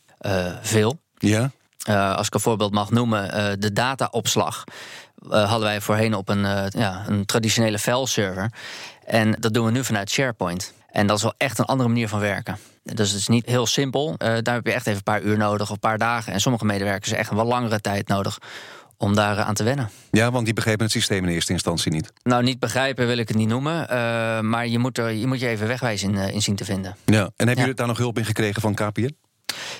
veel. 0.62 1.00
Ja. 1.19 1.50
als 2.14 2.26
ik 2.26 2.34
een 2.34 2.40
voorbeeld 2.40 2.72
mag 2.72 2.90
noemen, 2.90 3.61
de 3.61 3.72
dataopslag. 3.72 4.64
hadden 5.28 5.61
wij 5.61 5.81
voorheen 5.81 6.14
op 6.14 6.28
een, 6.28 6.40
ja, 6.69 7.04
een 7.06 7.26
traditionele 7.26 7.78
fileserver. 7.78 8.52
En 9.04 9.37
dat 9.40 9.54
doen 9.54 9.64
we 9.64 9.70
nu 9.70 9.84
vanuit 9.84 10.11
SharePoint. 10.11 10.72
En 10.90 11.06
dat 11.06 11.16
is 11.16 11.22
wel 11.22 11.34
echt 11.37 11.58
een 11.58 11.64
andere 11.64 11.88
manier 11.88 12.08
van 12.08 12.20
werken. 12.20 12.58
Dus 12.94 13.11
het 13.11 13.20
is 13.20 13.29
niet 13.29 13.46
heel 13.46 13.67
simpel. 13.67 14.08
Uh, 14.11 14.37
daar 14.43 14.55
heb 14.55 14.67
je 14.67 14.73
echt 14.73 14.87
even 14.87 14.99
een 14.99 15.02
paar 15.02 15.23
uur 15.23 15.37
nodig 15.37 15.69
of 15.69 15.70
een 15.70 15.79
paar 15.79 15.99
dagen. 15.99 16.32
En 16.32 16.40
sommige 16.40 16.64
medewerkers 16.64 17.12
echt 17.12 17.31
een 17.31 17.37
wat 17.37 17.46
langere 17.46 17.81
tijd 17.81 18.08
nodig 18.08 18.38
om 18.96 19.14
daar 19.14 19.38
aan 19.38 19.55
te 19.55 19.64
wennen. 19.64 19.90
Ja, 20.11 20.31
want 20.31 20.44
die 20.44 20.55
begrepen 20.55 20.85
het 20.85 20.93
systeem 20.93 21.25
in 21.25 21.31
eerste 21.31 21.52
instantie 21.52 21.93
niet. 21.93 22.12
Nou, 22.23 22.43
niet 22.43 22.58
begrijpen 22.58 23.06
wil 23.06 23.19
ik 23.19 23.29
het 23.29 23.37
niet 23.37 23.49
noemen. 23.49 23.82
Uh, 23.82 24.40
maar 24.40 24.67
je 24.67 24.79
moet, 24.79 24.99
er, 24.99 25.11
je 25.11 25.26
moet 25.26 25.40
je 25.40 25.49
even 25.49 25.67
wegwijs 25.67 26.02
in, 26.02 26.14
in 26.14 26.43
zien 26.43 26.56
te 26.56 26.64
vinden. 26.64 26.96
Ja, 27.05 27.20
en 27.20 27.32
hebben 27.37 27.55
ja. 27.55 27.61
jullie 27.61 27.75
daar 27.75 27.87
nog 27.87 27.99
hulp 27.99 28.19
in 28.19 28.25
gekregen 28.25 28.61
van 28.61 28.75
KPN? 28.75 29.17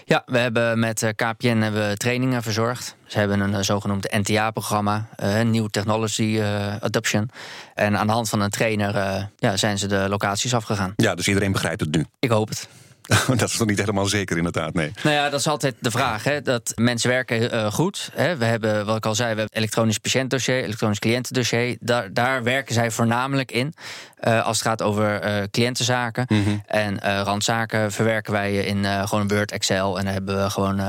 Ja, 0.05 0.23
we 0.27 0.39
hebben 0.39 0.79
met 0.79 1.13
KPN 1.17 1.57
hebben 1.57 1.89
we 1.89 1.97
trainingen 1.97 2.43
verzorgd. 2.43 2.97
Ze 3.07 3.19
hebben 3.19 3.41
een 3.41 3.65
zogenoemd 3.65 4.13
NTA-programma, 4.13 5.09
uh, 5.23 5.41
New 5.41 5.69
Technology 5.69 6.23
uh, 6.23 6.77
Adoption. 6.77 7.31
En 7.75 7.99
aan 7.99 8.07
de 8.07 8.13
hand 8.13 8.29
van 8.29 8.41
een 8.41 8.51
trainer 8.51 8.95
uh, 8.95 9.23
ja, 9.37 9.57
zijn 9.57 9.79
ze 9.79 9.87
de 9.87 10.07
locaties 10.09 10.55
afgegaan. 10.55 10.93
Ja, 10.97 11.15
dus 11.15 11.29
iedereen 11.29 11.53
begrijpt 11.53 11.81
het 11.81 11.97
nu? 11.97 12.07
Ik 12.19 12.31
hoop 12.31 12.49
het. 12.49 12.69
dat 13.37 13.49
is 13.49 13.57
toch 13.57 13.67
niet 13.67 13.79
helemaal 13.79 14.07
zeker, 14.07 14.37
inderdaad, 14.37 14.75
nee. 14.75 14.93
Nou 15.03 15.17
ja, 15.17 15.31
dat 15.31 15.41
is 15.41 15.47
altijd 15.47 15.75
de 15.81 15.91
vraag. 15.91 16.25
Hè, 16.25 16.43
dat 16.43 16.73
mensen 16.75 17.11
werken 17.11 17.55
uh, 17.55 17.73
goed. 17.73 18.11
Hè. 18.15 18.37
We 18.37 18.45
hebben, 18.45 18.87
wat 18.87 18.97
ik 18.97 19.07
al 19.07 19.15
zei, 19.15 19.35
we 19.35 19.39
hebben 19.39 19.57
elektronisch 19.57 19.99
patiëntdossier, 19.99 20.63
elektronisch 20.63 20.99
cliëntendossier. 20.99 21.77
Daar, 21.81 22.13
daar 22.13 22.43
werken 22.43 22.75
zij 22.75 22.91
voornamelijk 22.91 23.53
in. 23.53 23.75
Uh, 24.21 24.47
als 24.47 24.59
het 24.59 24.67
gaat 24.67 24.83
over 24.83 25.25
uh, 25.25 25.43
cliëntenzaken. 25.51 26.25
Mm 26.29 26.45
-hmm. 26.45 26.63
En 26.67 27.01
randzaken 27.25 27.93
verwerken 27.93 28.33
wij 28.33 28.55
in 28.55 28.85
gewoon 28.85 29.29
Word, 29.29 29.53
Excel. 29.53 29.99
En 29.99 30.05
daar 30.05 30.13
hebben 30.13 30.43
we 30.43 30.51
gewoon 30.51 30.81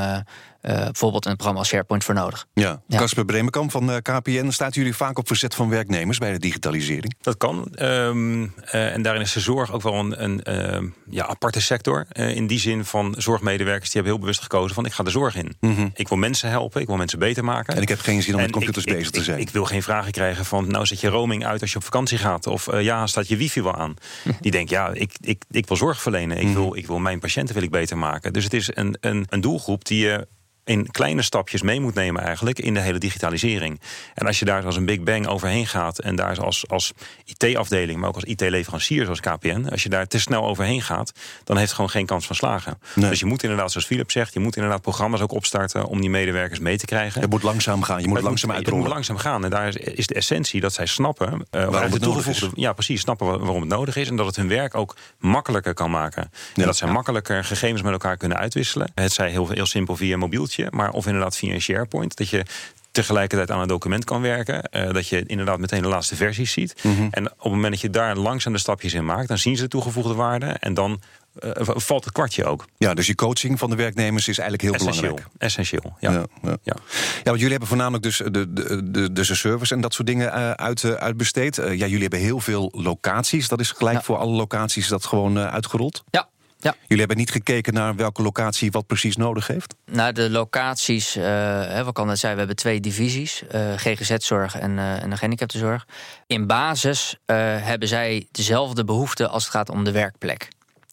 uh, 0.62 0.84
bijvoorbeeld 0.84 1.26
een 1.26 1.34
programma 1.34 1.60
als 1.60 1.68
SharePoint 1.68 2.04
voor 2.04 2.14
nodig. 2.14 2.48
Ja, 2.54 2.82
Casper 2.90 3.20
ja. 3.20 3.26
Bremenkamp 3.26 3.72
van 3.72 3.90
uh, 3.90 3.96
KPN, 3.96 4.50
staat 4.50 4.76
jullie 4.76 4.96
vaak 4.96 5.18
op 5.18 5.28
verzet 5.28 5.56
van 5.56 5.70
werknemers 5.70 6.18
bij 6.18 6.32
de 6.32 6.40
digitalisering? 6.40 7.16
Dat 7.22 7.38
kan. 7.38 7.72
Um, 7.82 8.44
uh, 8.44 8.94
en 8.94 9.02
daarin 9.02 9.22
is 9.22 9.34
de 9.34 9.40
zorg 9.40 9.72
ook 9.72 9.82
wel 9.82 9.94
een, 9.94 10.54
een 10.54 10.94
ja, 11.10 11.26
aparte 11.26 11.62
sector. 11.62 12.06
in 12.10 12.48
die 12.48 12.60
zin 12.60 12.86
van 12.86 13.16
zorgmedewerkers 13.18 13.90
die 13.90 13.94
hebben 13.94 14.12
heel 14.12 14.22
bewust 14.22 14.42
gekozen 14.42 14.76
van 14.76 14.86
ik 14.86 14.92
ga 14.92 15.04
de 15.04 15.10
zorg 15.10 15.36
in. 15.36 15.56
Mm 15.60 15.76
-hmm. 15.76 15.92
Ik 15.94 16.08
wil 16.08 16.18
mensen 16.18 16.50
helpen, 16.50 16.82
ik 16.82 16.88
wil 16.88 16.98
mensen 16.98 17.20
beter 17.20 17.44
maken. 17.44 17.76
En 17.76 17.82
ik 17.82 17.90
heb 17.90 18.00
geen 18.00 18.22
zin 18.22 18.34
om 18.34 18.40
en 18.40 18.46
met 18.46 18.56
computers 18.56 18.86
ik, 18.86 18.94
bezig 18.94 19.08
ik, 19.08 19.14
te 19.14 19.24
zijn. 19.24 19.40
Ik, 19.40 19.48
ik, 19.48 19.54
wil 19.54 19.66
geen 19.66 19.84
vragen 19.84 20.12
krijgen 20.12 20.46
van 20.46 20.68
nou 20.72 20.86
zet 20.86 21.00
je 21.00 21.08
roaming 21.08 21.46
uit 21.46 21.62
als 21.62 21.72
je 21.72 21.78
op 21.78 21.84
vakantie 21.84 22.18
gaat. 22.18 22.48
Of 22.48 22.82
ja, 22.82 23.08
staat 23.08 23.28
je 23.28 23.38
wifi 23.38 23.62
wel 23.62 23.76
aan. 23.76 23.94
die 24.42 24.52
denkt 24.52 24.70
ja, 24.70 24.90
ik, 24.94 25.12
ik, 25.22 25.44
ik 25.50 25.68
wil 25.68 25.78
zorg 25.78 26.02
verlenen. 26.02 26.38
Ik, 26.38 26.44
mm 26.44 26.54
-hmm. 26.54 26.62
wil, 26.62 26.76
ik 26.76 26.88
wil 26.88 27.00
mijn 27.00 27.20
patiënten 27.20 27.56
wil 27.56 27.64
ik 27.64 27.72
beter 27.72 27.98
maken. 27.98 28.34
Dus 28.34 28.44
het 28.44 28.54
is 28.54 28.70
een, 28.74 28.98
een, 29.00 29.26
een 29.30 29.42
doelgroep 29.42 29.86
die 29.86 30.06
je 30.06 30.28
in 30.70 30.92
kleine 30.92 31.22
stapjes 31.22 31.62
mee 31.62 31.80
moet 31.80 31.94
nemen 31.94 32.22
eigenlijk 32.22 32.60
in 32.60 32.74
de 32.74 32.80
hele 32.80 32.98
digitalisering. 32.98 33.80
En 34.14 34.28
als 34.28 34.40
je 34.40 34.46
daar 34.46 34.66
als 34.66 34.76
een 34.76 34.86
big 34.86 35.02
bang 35.02 35.28
overheen 35.28 35.68
gaat 35.68 36.00
en 36.00 36.16
daar 36.16 36.42
als, 36.42 36.68
als 36.68 36.94
IT-afdeling, 37.26 38.00
maar 38.00 38.10
ook 38.10 38.16
als 38.16 38.24
IT-leverancier 38.24 39.04
zoals 39.04 39.20
KPN, 39.20 39.68
als 39.72 39.84
je 39.84 39.90
daar 39.90 40.08
te 40.08 40.20
snel 40.20 40.46
overheen 40.46 40.82
gaat, 40.82 41.12
dan 41.44 41.56
heeft 41.56 41.68
het 41.68 41.76
gewoon 41.76 41.90
geen 41.90 42.06
kans 42.06 42.26
van 42.26 42.36
slagen. 42.36 42.80
Nee. 42.96 43.10
Dus 43.10 43.20
je 43.20 43.26
moet 43.26 43.44
inderdaad, 43.44 43.72
zoals 43.72 43.88
Philip 43.88 44.12
zegt, 44.12 44.34
je 44.34 44.40
moet 44.40 44.56
inderdaad 44.56 44.82
programma's 44.82 45.22
ook 45.22 45.32
opstarten 45.32 45.86
om 45.86 46.02
die 46.02 46.10
medewerkers 46.10 46.60
mee 46.60 46.78
te 46.78 46.86
krijgen. 46.86 47.22
Het 47.22 47.30
moet 47.30 47.44
langzaam 47.44 47.82
gaan, 47.84 48.02
je 48.02 48.08
moet 48.08 48.18
het 48.18 48.26
langzaam 48.26 48.52
uitrollen. 48.52 48.80
Het 48.80 48.88
moet 48.88 48.96
langzaam 48.96 49.18
gaan 49.18 49.44
en 49.44 49.50
daar 49.50 49.78
is 49.78 50.08
de 50.08 50.14
essentie 50.14 50.62
dat 50.62 50.74
zij 50.74 50.86
snappen 50.86 51.34
uh, 51.34 51.66
waarom, 51.66 51.92
het 51.92 52.02
nodig 52.02 52.28
is. 52.28 52.48
Ja, 52.54 52.74
precies, 52.74 53.02
snappen 53.02 53.28
waarom 53.28 53.60
het 53.60 53.70
nodig 53.70 53.96
is 53.96 54.10
en 54.10 54.16
dat 54.16 54.26
het 54.26 54.36
hun 54.36 54.48
werk 54.48 54.76
ook 54.76 54.96
makkelijker 55.20 55.74
kan 55.74 55.92
maken. 55.92 56.32
En 56.56 56.66
dat 56.66 56.78
zij 56.78 56.88
ja. 56.88 56.94
makkelijker 56.94 57.44
gegevens 57.44 57.82
met 57.82 57.92
elkaar 57.92 58.18
kunnen 58.18 58.38
uitwisselen. 58.38 58.92
Het 58.96 59.12
zij 59.12 59.30
heel, 59.30 59.50
heel 59.50 59.66
simpel 59.66 59.96
via 59.96 60.14
een 60.14 60.20
mobieltje, 60.20 60.59
maar 60.70 60.92
of 60.92 61.06
inderdaad 61.06 61.38
via 61.38 61.54
een 61.54 61.62
SharePoint. 61.62 62.18
Dat 62.18 62.30
je 62.30 62.46
tegelijkertijd 62.92 63.52
aan 63.52 63.62
een 63.62 63.68
document 63.68 64.04
kan 64.04 64.22
werken. 64.22 64.70
Uh, 64.72 64.94
dat 64.94 65.08
je 65.08 65.24
inderdaad 65.26 65.60
meteen 65.60 65.82
de 65.82 65.88
laatste 65.88 66.16
versies 66.16 66.52
ziet. 66.52 66.76
Mm 66.82 66.96
-hmm. 66.96 67.08
En 67.12 67.26
op 67.26 67.40
het 67.40 67.52
moment 67.52 67.72
dat 67.72 67.82
je 67.82 67.90
daar 67.90 68.16
langzaam 68.16 68.54
de 68.54 68.60
stapjes 68.60 68.94
in 68.94 69.06
maakt, 69.06 69.28
dan 69.28 69.38
zien 69.38 69.56
ze 69.56 69.62
de 69.62 69.68
toegevoegde 69.68 70.14
waarde. 70.14 70.46
En 70.46 70.74
dan 70.74 71.02
uh, 71.44 71.52
valt 71.64 72.04
het 72.04 72.14
kwartje 72.14 72.46
ook. 72.46 72.66
Ja, 72.78 72.94
dus 72.94 73.08
je 73.08 73.16
coaching 73.16 73.60
van 73.60 73.70
de 73.70 73.76
werknemers 73.76 74.28
is 74.28 74.38
eigenlijk 74.38 74.62
heel 74.62 74.74
Essentieel. 74.74 75.14
belangrijk. 75.14 75.42
Essentieel, 75.42 75.96
ja. 76.00 76.12
Ja, 76.12 76.26
ja. 76.42 76.58
ja. 76.64 76.76
ja 77.18 77.24
want 77.24 77.36
jullie 77.38 77.50
hebben 77.50 77.68
voornamelijk 77.68 78.04
dus 78.04 78.18
de, 78.18 78.54
de, 78.54 78.92
de, 78.92 79.12
de 79.12 79.24
service 79.24 79.74
en 79.74 79.82
dat 79.82 79.94
soort 79.94 80.08
dingen 80.08 80.28
uh, 80.28 80.52
uit, 80.52 80.84
uh, 80.84 80.92
uitbesteed. 80.92 81.56
ja, 81.56 81.72
jullie 81.72 82.02
hebben 82.02 82.20
heel 82.20 82.40
veel 82.40 82.72
locaties. 82.76 83.48
Dat 83.48 83.60
is 83.60 83.72
gelijk 83.72 83.98
ja. 83.98 84.04
voor 84.04 84.18
alle 84.18 84.36
locaties 84.36 84.88
dat 84.88 85.06
gewoon 85.06 85.40
uitgerold? 85.40 86.04
Ja, 86.10 86.28
ja. 86.62 86.76
Jullie 86.82 86.98
hebben 86.98 87.18
niet 87.18 87.32
gekeken 87.32 87.74
naar 87.74 87.96
welke 87.96 88.22
locatie 88.22 88.72
wat 88.72 88.88
precies 88.88 89.16
nodig 89.16 89.48
heeft? 89.48 89.76
Nou, 89.86 90.12
de 90.12 90.30
locaties, 90.30 91.18
uh, 91.18 91.82
wat 91.82 91.94
kan 91.94 92.08
dat 92.08 92.18
zijn? 92.18 92.34
We 92.34 92.38
hebben 92.38 92.56
twee 92.56 92.80
divisies, 92.80 93.44
uh, 93.56 93.74
GGZ-zorg 93.76 94.56
en, 94.56 94.72
uh, 94.72 95.04
en 95.04 95.10
de 95.10 95.16
gehandicaptenzorg. 95.16 95.88
In 96.28 96.48
basis 96.48 97.18
hebben 97.26 97.88
zij 97.88 98.28
dezelfde 98.32 98.84
behoeften 98.84 99.30
als 99.30 99.44
het 99.44 99.52
gaat 99.52 99.70
om 99.70 99.84
de 99.84 99.92
werkplek. 99.92 100.48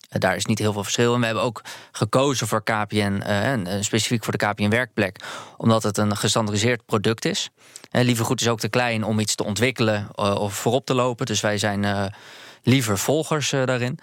Daar 0.09 0.37
is 0.37 0.47
niet 0.47 0.59
heel 0.59 0.73
veel 0.73 0.83
verschil 0.83 1.15
in. 1.15 1.21
We 1.21 1.27
hebben 1.27 1.45
ook 1.45 1.63
gekozen 1.93 2.47
voor 2.47 2.63
KPN, 2.63 3.23
specifiek 3.81 4.25
voor 4.25 4.37
de 4.37 4.47
KPN-werkplek, 4.47 5.21
omdat 5.57 5.83
het 5.83 5.99
een 5.99 6.17
gestandardiseerd 6.17 6.87
product 6.87 7.25
is. 7.25 7.51
Liever 7.91 8.25
goed 8.25 8.41
is 8.41 8.49
ook 8.49 8.61
te 8.61 8.69
klein 8.69 9.05
om 9.05 9.19
iets 9.19 9.35
te 9.35 9.45
ontwikkelen 9.45 10.17
of 10.17 10.55
voorop 10.55 10.87
te 10.87 10.95
lopen. 10.95 11.27
Dus 11.27 11.41
wij 11.41 11.59
zijn 11.59 12.13
liever 12.67 12.99
volgers 12.99 13.51
daarin. 13.51 13.99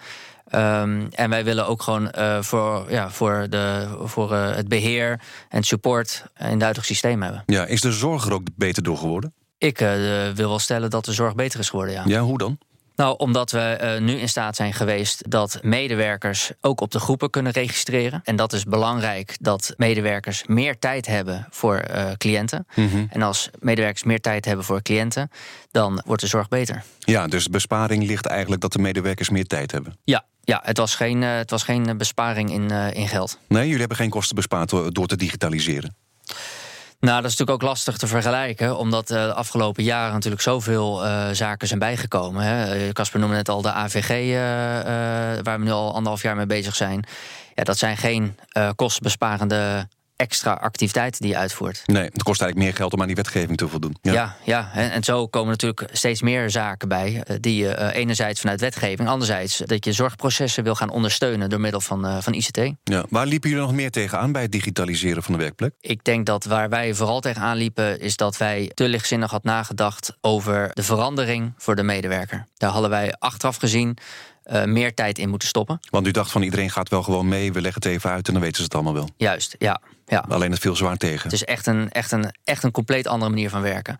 Ehm, 0.48 1.06
en 1.10 1.30
wij 1.30 1.44
willen 1.44 1.66
ook 1.66 1.82
gewoon 1.82 2.12
uh, 2.18 2.42
voor, 2.42 2.86
ja, 2.88 3.10
voor, 3.10 3.46
de, 3.50 3.88
voor 4.02 4.32
uh, 4.32 4.54
het 4.54 4.68
beheer 4.68 5.20
en 5.48 5.62
support 5.62 6.24
een 6.34 6.58
duidelijk 6.58 6.88
systeem 6.88 7.22
hebben. 7.22 7.42
Ja, 7.46 7.66
is 7.66 7.80
de 7.80 7.92
zorg 7.92 8.26
er 8.26 8.32
ook 8.32 8.42
beter 8.56 8.82
door 8.82 8.96
geworden? 8.96 9.34
Ik 9.58 9.80
uh, 9.80 9.88
wil 10.34 10.48
wel 10.48 10.58
stellen 10.58 10.90
dat 10.90 11.04
de 11.04 11.12
zorg 11.12 11.34
beter 11.34 11.60
is 11.60 11.68
geworden, 11.68 11.94
ja. 11.94 12.02
Ja, 12.06 12.20
hoe 12.20 12.38
dan? 12.38 12.58
Nou, 12.96 13.16
omdat 13.18 13.50
we 13.50 13.78
uh, 13.82 14.06
nu 14.06 14.12
in 14.12 14.28
staat 14.28 14.56
zijn 14.56 14.72
geweest 14.72 15.30
dat 15.30 15.58
medewerkers 15.62 16.52
ook 16.60 16.80
op 16.80 16.90
de 16.90 16.98
groepen 16.98 17.30
kunnen 17.30 17.52
registreren. 17.52 18.20
En 18.24 18.36
dat 18.36 18.52
is 18.52 18.64
belangrijk 18.64 19.36
dat 19.40 19.74
medewerkers 19.76 20.44
meer 20.46 20.78
tijd 20.78 21.06
hebben 21.06 21.46
voor 21.50 21.84
uh, 21.90 22.10
cliënten. 22.16 22.66
Mm 22.74 22.88
-hmm. 22.88 23.06
En 23.10 23.22
als 23.22 23.50
medewerkers 23.58 24.04
meer 24.04 24.20
tijd 24.20 24.44
hebben 24.44 24.64
voor 24.64 24.82
cliënten, 24.82 25.30
dan 25.70 26.02
wordt 26.06 26.22
de 26.22 26.28
zorg 26.28 26.48
beter. 26.48 26.82
Ja, 26.98 27.26
dus 27.26 27.48
besparing 27.48 28.06
ligt 28.06 28.26
eigenlijk 28.26 28.60
dat 28.62 28.72
de 28.72 28.78
medewerkers 28.78 29.28
meer 29.28 29.46
tijd 29.46 29.72
hebben. 29.72 29.96
Ja, 30.04 30.24
ja, 30.40 30.60
het 30.64 30.76
was 30.76 30.94
geen, 30.94 31.22
uh, 31.22 31.36
het 31.36 31.50
was 31.50 31.62
geen 31.62 31.96
besparing 31.96 32.50
in, 32.52 32.70
in 32.70 33.08
geld. 33.08 33.38
Nee, 33.48 33.62
jullie 33.62 33.78
hebben 33.78 33.96
geen 33.96 34.10
kosten 34.10 34.36
bespaard 34.36 34.70
door 34.70 35.06
te 35.06 35.16
digitaliseren. 35.16 35.96
Nou, 37.04 37.16
dat 37.22 37.30
is 37.30 37.36
natuurlijk 37.36 37.62
ook 37.62 37.70
lastig 37.70 37.96
te 37.96 38.06
vergelijken, 38.06 38.78
omdat 38.78 39.10
uh, 39.10 39.24
de 39.24 39.34
afgelopen 39.34 39.82
jaren 39.82 40.12
natuurlijk 40.12 40.42
zoveel 40.42 41.04
uh, 41.04 41.28
zaken 41.32 41.66
zijn 41.66 41.78
bijgekomen. 41.78 42.92
Casper 42.92 43.20
noemde 43.20 43.36
net 43.36 43.48
al 43.48 43.62
de 43.62 43.72
AVG, 43.72 44.10
uh, 44.10 44.36
waar 45.42 45.58
we 45.58 45.64
nu 45.64 45.70
al 45.70 45.94
anderhalf 45.94 46.22
jaar 46.22 46.36
mee 46.36 46.46
bezig 46.46 46.74
zijn. 46.74 47.04
Ja, 47.54 47.62
dat 47.62 47.78
zijn 47.78 47.96
geen 47.96 48.36
kostenbesparende 48.76 49.88
extra 50.16 50.52
activiteiten 50.52 51.20
die 51.20 51.30
je 51.30 51.36
uitvoert. 51.36 51.82
Nee, 51.86 52.04
het 52.04 52.22
kost 52.22 52.40
eigenlijk 52.40 52.70
meer 52.70 52.78
geld 52.78 52.92
om 52.92 53.00
aan 53.00 53.06
die 53.06 53.16
wetgeving 53.16 53.56
te 53.56 53.68
voldoen. 53.68 53.96
Ja, 54.02 54.12
ja, 54.12 54.36
ja. 54.44 54.70
En, 54.74 54.90
en, 54.90 55.04
zo 55.04 55.26
komen 55.26 55.50
natuurlijk 55.50 55.88
steeds 55.92 56.22
meer 56.22 56.50
zaken 56.50 56.88
bij... 56.88 57.24
die 57.40 57.56
je 57.56 57.76
uh, 57.78 57.94
enerzijds 57.94 58.40
vanuit 58.40 58.60
wetgeving... 58.60 59.08
anderzijds 59.08 59.56
dat 59.56 59.84
je 59.84 59.92
zorgprocessen 59.92 60.64
wil 60.64 60.74
gaan 60.74 60.90
ondersteunen... 60.90 61.50
door 61.50 61.60
middel 61.60 61.80
van, 61.80 62.06
uh, 62.06 62.16
van 62.20 62.34
ICT. 62.34 62.60
Ja, 62.84 63.04
waar 63.08 63.26
liepen 63.26 63.50
jullie 63.50 63.64
nog 63.64 63.74
meer 63.74 63.90
tegenaan 63.90 64.32
bij 64.32 64.42
het 64.42 64.52
digitaliseren 64.52 65.22
van 65.22 65.32
de 65.32 65.38
werkplek? 65.38 65.74
Ik 65.80 66.04
denk 66.04 66.26
dat 66.26 66.44
waar 66.44 66.68
wij 66.68 66.94
vooral 66.94 67.20
tegenaan 67.20 67.56
liepen... 67.56 68.00
is 68.00 68.16
dat 68.16 68.36
wij 68.36 68.70
te 68.74 68.88
lichtzinnig 68.88 69.30
had 69.30 69.44
nagedacht... 69.44 70.16
over 70.20 70.70
de 70.72 70.82
verandering 70.82 71.52
voor 71.56 71.76
de 71.76 71.82
medewerker. 71.82 72.46
Daar 72.56 72.70
hadden 72.70 72.90
wij 72.90 73.14
achteraf 73.18 73.56
gezien... 73.56 73.98
Uh, 74.52 74.64
meer 74.64 74.94
tijd 74.94 75.18
in 75.18 75.28
moeten 75.28 75.48
stoppen. 75.48 75.80
Want 75.90 76.06
u 76.06 76.10
dacht 76.10 76.30
van 76.30 76.42
iedereen 76.42 76.70
gaat 76.70 76.88
wel 76.88 77.02
gewoon 77.02 77.28
mee, 77.28 77.52
we 77.52 77.60
leggen 77.60 77.82
het 77.82 77.92
even 77.92 78.10
uit 78.10 78.26
en 78.26 78.32
dan 78.32 78.42
weten 78.42 78.56
ze 78.56 78.62
het 78.62 78.74
allemaal 78.74 78.94
wel. 78.94 79.08
Juist, 79.16 79.54
ja. 79.58 79.80
ja. 80.06 80.24
Alleen 80.28 80.50
het 80.50 80.60
viel 80.60 80.76
zwaar 80.76 80.96
tegen. 80.96 81.22
Het 81.22 81.32
is 81.32 81.44
echt 81.44 81.66
een, 81.66 81.90
echt, 81.90 82.12
een, 82.12 82.34
echt 82.44 82.62
een 82.62 82.70
compleet 82.70 83.06
andere 83.06 83.30
manier 83.30 83.50
van 83.50 83.62
werken. 83.62 83.96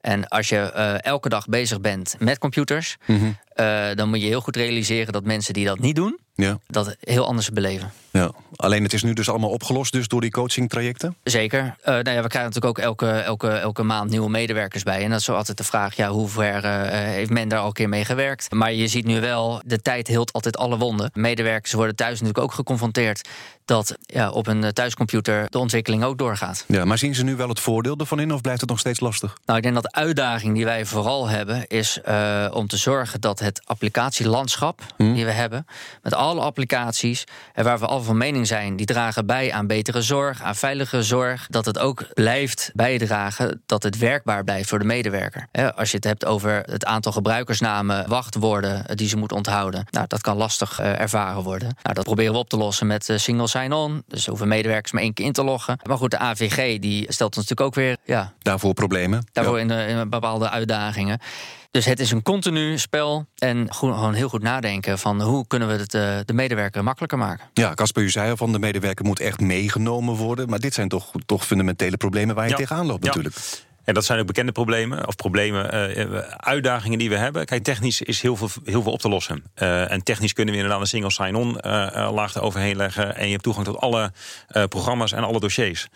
En 0.00 0.28
als 0.28 0.48
je 0.48 0.72
uh, 0.76 1.02
elke 1.02 1.28
dag 1.28 1.46
bezig 1.46 1.80
bent 1.80 2.16
met 2.18 2.38
computers, 2.38 2.96
mm 3.06 3.18
-hmm. 3.18 3.36
Uh, 3.60 3.86
dan 3.94 4.08
moet 4.08 4.20
je 4.20 4.26
heel 4.26 4.40
goed 4.40 4.56
realiseren 4.56 5.12
dat 5.12 5.24
mensen 5.24 5.54
die 5.54 5.66
dat 5.66 5.78
niet 5.78 5.96
doen, 5.96 6.18
ja. 6.34 6.58
dat 6.66 6.96
heel 7.00 7.26
anders 7.26 7.50
beleven. 7.50 7.92
Ja. 8.10 8.30
Alleen 8.56 8.82
het 8.82 8.92
is 8.92 9.02
nu 9.02 9.12
dus 9.12 9.28
allemaal 9.28 9.50
opgelost 9.50 9.92
dus 9.92 10.08
door 10.08 10.20
die 10.20 10.30
coachingtrajecten? 10.30 11.16
Zeker. 11.22 11.62
Uh, 11.62 11.84
nou 11.84 12.10
ja, 12.10 12.22
we 12.22 12.28
krijgen 12.28 12.52
natuurlijk 12.52 12.64
ook 12.64 12.78
elke, 12.78 13.10
elke, 13.10 13.48
elke 13.48 13.82
maand 13.82 14.10
nieuwe 14.10 14.30
medewerkers 14.30 14.82
bij. 14.82 15.02
En 15.02 15.10
dat 15.10 15.18
is 15.18 15.24
zo 15.24 15.34
altijd 15.34 15.56
de 15.58 15.64
vraag, 15.64 15.96
ja, 15.96 16.08
hoe 16.08 16.28
ver 16.28 16.64
uh, 16.64 16.82
heeft 16.90 17.30
men 17.30 17.48
daar 17.48 17.58
al 17.58 17.66
een 17.66 17.72
keer 17.72 17.88
mee 17.88 18.04
gewerkt? 18.04 18.52
Maar 18.52 18.72
je 18.72 18.88
ziet 18.88 19.04
nu 19.04 19.20
wel, 19.20 19.62
de 19.64 19.82
tijd 19.82 20.06
hield 20.06 20.32
altijd 20.32 20.56
alle 20.56 20.76
wonden. 20.76 21.10
Medewerkers 21.14 21.72
worden 21.72 21.96
thuis 21.96 22.10
natuurlijk 22.10 22.38
ook 22.38 22.52
geconfronteerd 22.52 23.28
dat 23.64 23.96
ja, 24.00 24.30
op 24.30 24.46
een 24.46 24.72
thuiscomputer 24.72 25.46
de 25.50 25.58
ontwikkeling 25.58 26.04
ook 26.04 26.18
doorgaat. 26.18 26.64
Ja, 26.68 26.84
maar 26.84 26.98
zien 26.98 27.14
ze 27.14 27.24
nu 27.24 27.36
wel 27.36 27.48
het 27.48 27.60
voordeel 27.60 27.96
ervan 27.96 28.20
in 28.20 28.32
of 28.32 28.40
blijft 28.40 28.60
het 28.60 28.70
nog 28.70 28.78
steeds 28.78 29.00
lastig? 29.00 29.36
Nou, 29.44 29.58
ik 29.58 29.62
denk 29.64 29.74
dat 29.74 29.84
de 29.84 29.92
uitdaging 29.92 30.54
die 30.54 30.64
wij 30.64 30.84
vooral 30.84 31.28
hebben 31.28 31.66
is 31.66 32.00
om 32.52 32.66
te 32.66 32.76
zorgen 32.76 33.20
dat 33.20 33.38
het 33.38 33.47
applicatielandschap 33.64 34.80
hmm. 34.96 35.14
die 35.14 35.24
we 35.24 35.30
hebben, 35.30 35.66
met 36.02 36.14
alle 36.14 36.40
applicaties 36.40 37.24
en 37.52 37.64
waar 37.64 37.78
we 37.78 37.86
al 37.86 38.02
van 38.02 38.16
mening 38.16 38.46
zijn, 38.46 38.76
die 38.76 38.86
dragen 38.86 39.26
bij 39.26 39.52
aan 39.52 39.66
betere 39.66 40.02
zorg, 40.02 40.42
aan 40.42 40.56
veiligere 40.56 41.02
zorg, 41.02 41.46
dat 41.46 41.64
het 41.64 41.78
ook 41.78 42.06
blijft 42.14 42.70
bijdragen 42.74 43.62
dat 43.66 43.82
het 43.82 43.98
werkbaar 43.98 44.44
blijft 44.44 44.68
voor 44.68 44.78
de 44.78 44.84
medewerker. 44.84 45.46
He, 45.52 45.74
als 45.74 45.90
je 45.90 45.96
het 45.96 46.04
hebt 46.04 46.24
over 46.24 46.62
het 46.64 46.84
aantal 46.84 47.12
gebruikersnamen, 47.12 48.08
wachtwoorden 48.08 48.96
die 48.96 49.08
ze 49.08 49.16
moeten 49.16 49.36
onthouden, 49.36 49.86
nou, 49.90 50.06
dat 50.06 50.20
kan 50.20 50.36
lastig 50.36 50.80
ervaren 50.80 51.42
worden. 51.42 51.76
Nou, 51.82 51.94
dat 51.94 52.04
proberen 52.04 52.32
we 52.32 52.38
op 52.38 52.48
te 52.48 52.56
lossen 52.56 52.86
met 52.86 53.12
single 53.16 53.48
sign-on. 53.48 54.02
Dus 54.06 54.26
hoeven 54.26 54.48
medewerkers 54.48 54.92
maar 54.92 55.02
één 55.02 55.12
keer 55.12 55.24
in 55.24 55.32
te 55.32 55.44
loggen. 55.44 55.78
Maar 55.82 55.96
goed, 55.96 56.10
de 56.10 56.18
AVG 56.18 56.78
die 56.78 57.12
stelt 57.12 57.36
ons 57.36 57.48
natuurlijk 57.48 57.60
ook 57.60 57.74
weer 57.74 57.96
ja, 58.04 58.32
daarvoor 58.38 58.74
problemen. 58.74 59.26
Daarvoor 59.32 59.58
ja. 59.60 59.80
in, 59.80 59.88
in 59.88 60.08
bepaalde 60.08 60.50
uitdagingen. 60.50 61.18
Dus 61.70 61.84
het 61.84 62.00
is 62.00 62.10
een 62.10 62.22
continu 62.22 62.78
spel 62.78 63.26
en 63.38 63.74
gewoon 63.74 64.14
heel 64.14 64.28
goed 64.28 64.42
nadenken 64.42 64.98
van 64.98 65.22
hoe 65.22 65.46
kunnen 65.46 65.68
we 65.68 65.74
het 65.74 65.94
uh, 65.94 66.18
de 66.24 66.32
medewerker 66.32 66.84
makkelijker 66.84 67.18
maken. 67.18 67.46
Ja, 67.52 67.74
Casper, 67.74 68.02
u 68.02 68.10
zei 68.10 68.30
al 68.30 68.36
van 68.36 68.52
de 68.52 68.58
medewerker 68.58 69.04
moet 69.04 69.20
echt 69.20 69.40
meegenomen 69.40 70.14
worden, 70.14 70.48
maar 70.48 70.58
dit 70.58 70.74
zijn 70.74 70.88
toch, 70.88 71.10
toch 71.26 71.46
fundamentele 71.46 71.96
problemen 71.96 72.34
waar 72.34 72.44
je 72.44 72.50
ja. 72.50 72.56
tegenaan 72.56 72.86
loopt 72.86 73.04
ja. 73.04 73.08
natuurlijk. 73.08 73.36
En 73.84 73.94
dat 73.94 74.04
zijn 74.04 74.20
ook 74.20 74.26
bekende 74.26 74.52
problemen, 74.52 75.06
of 75.06 75.16
problemen, 75.16 75.88
uh, 75.98 76.18
uitdagingen 76.36 76.98
die 76.98 77.08
we 77.08 77.16
hebben. 77.16 77.44
Kijk, 77.44 77.62
technisch 77.62 78.00
is 78.02 78.22
heel 78.22 78.36
veel, 78.36 78.48
heel 78.64 78.82
veel 78.82 78.92
op 78.92 79.00
te 79.00 79.08
lossen. 79.08 79.44
Uh, 79.62 79.90
en 79.90 80.02
technisch 80.02 80.32
kunnen 80.32 80.54
we 80.54 80.60
inderdaad 80.60 80.82
een 80.82 80.88
single 80.88 81.10
sign-on 81.10 81.48
uh, 81.48 82.10
laag 82.12 82.34
eroverheen 82.34 82.76
leggen. 82.76 83.16
En 83.16 83.24
je 83.24 83.30
hebt 83.30 83.42
toegang 83.42 83.66
tot 83.66 83.78
alle 83.78 84.12
programma's 84.68 85.12
en 85.12 85.24
alle 85.24 85.40
dossiers. 85.40 85.88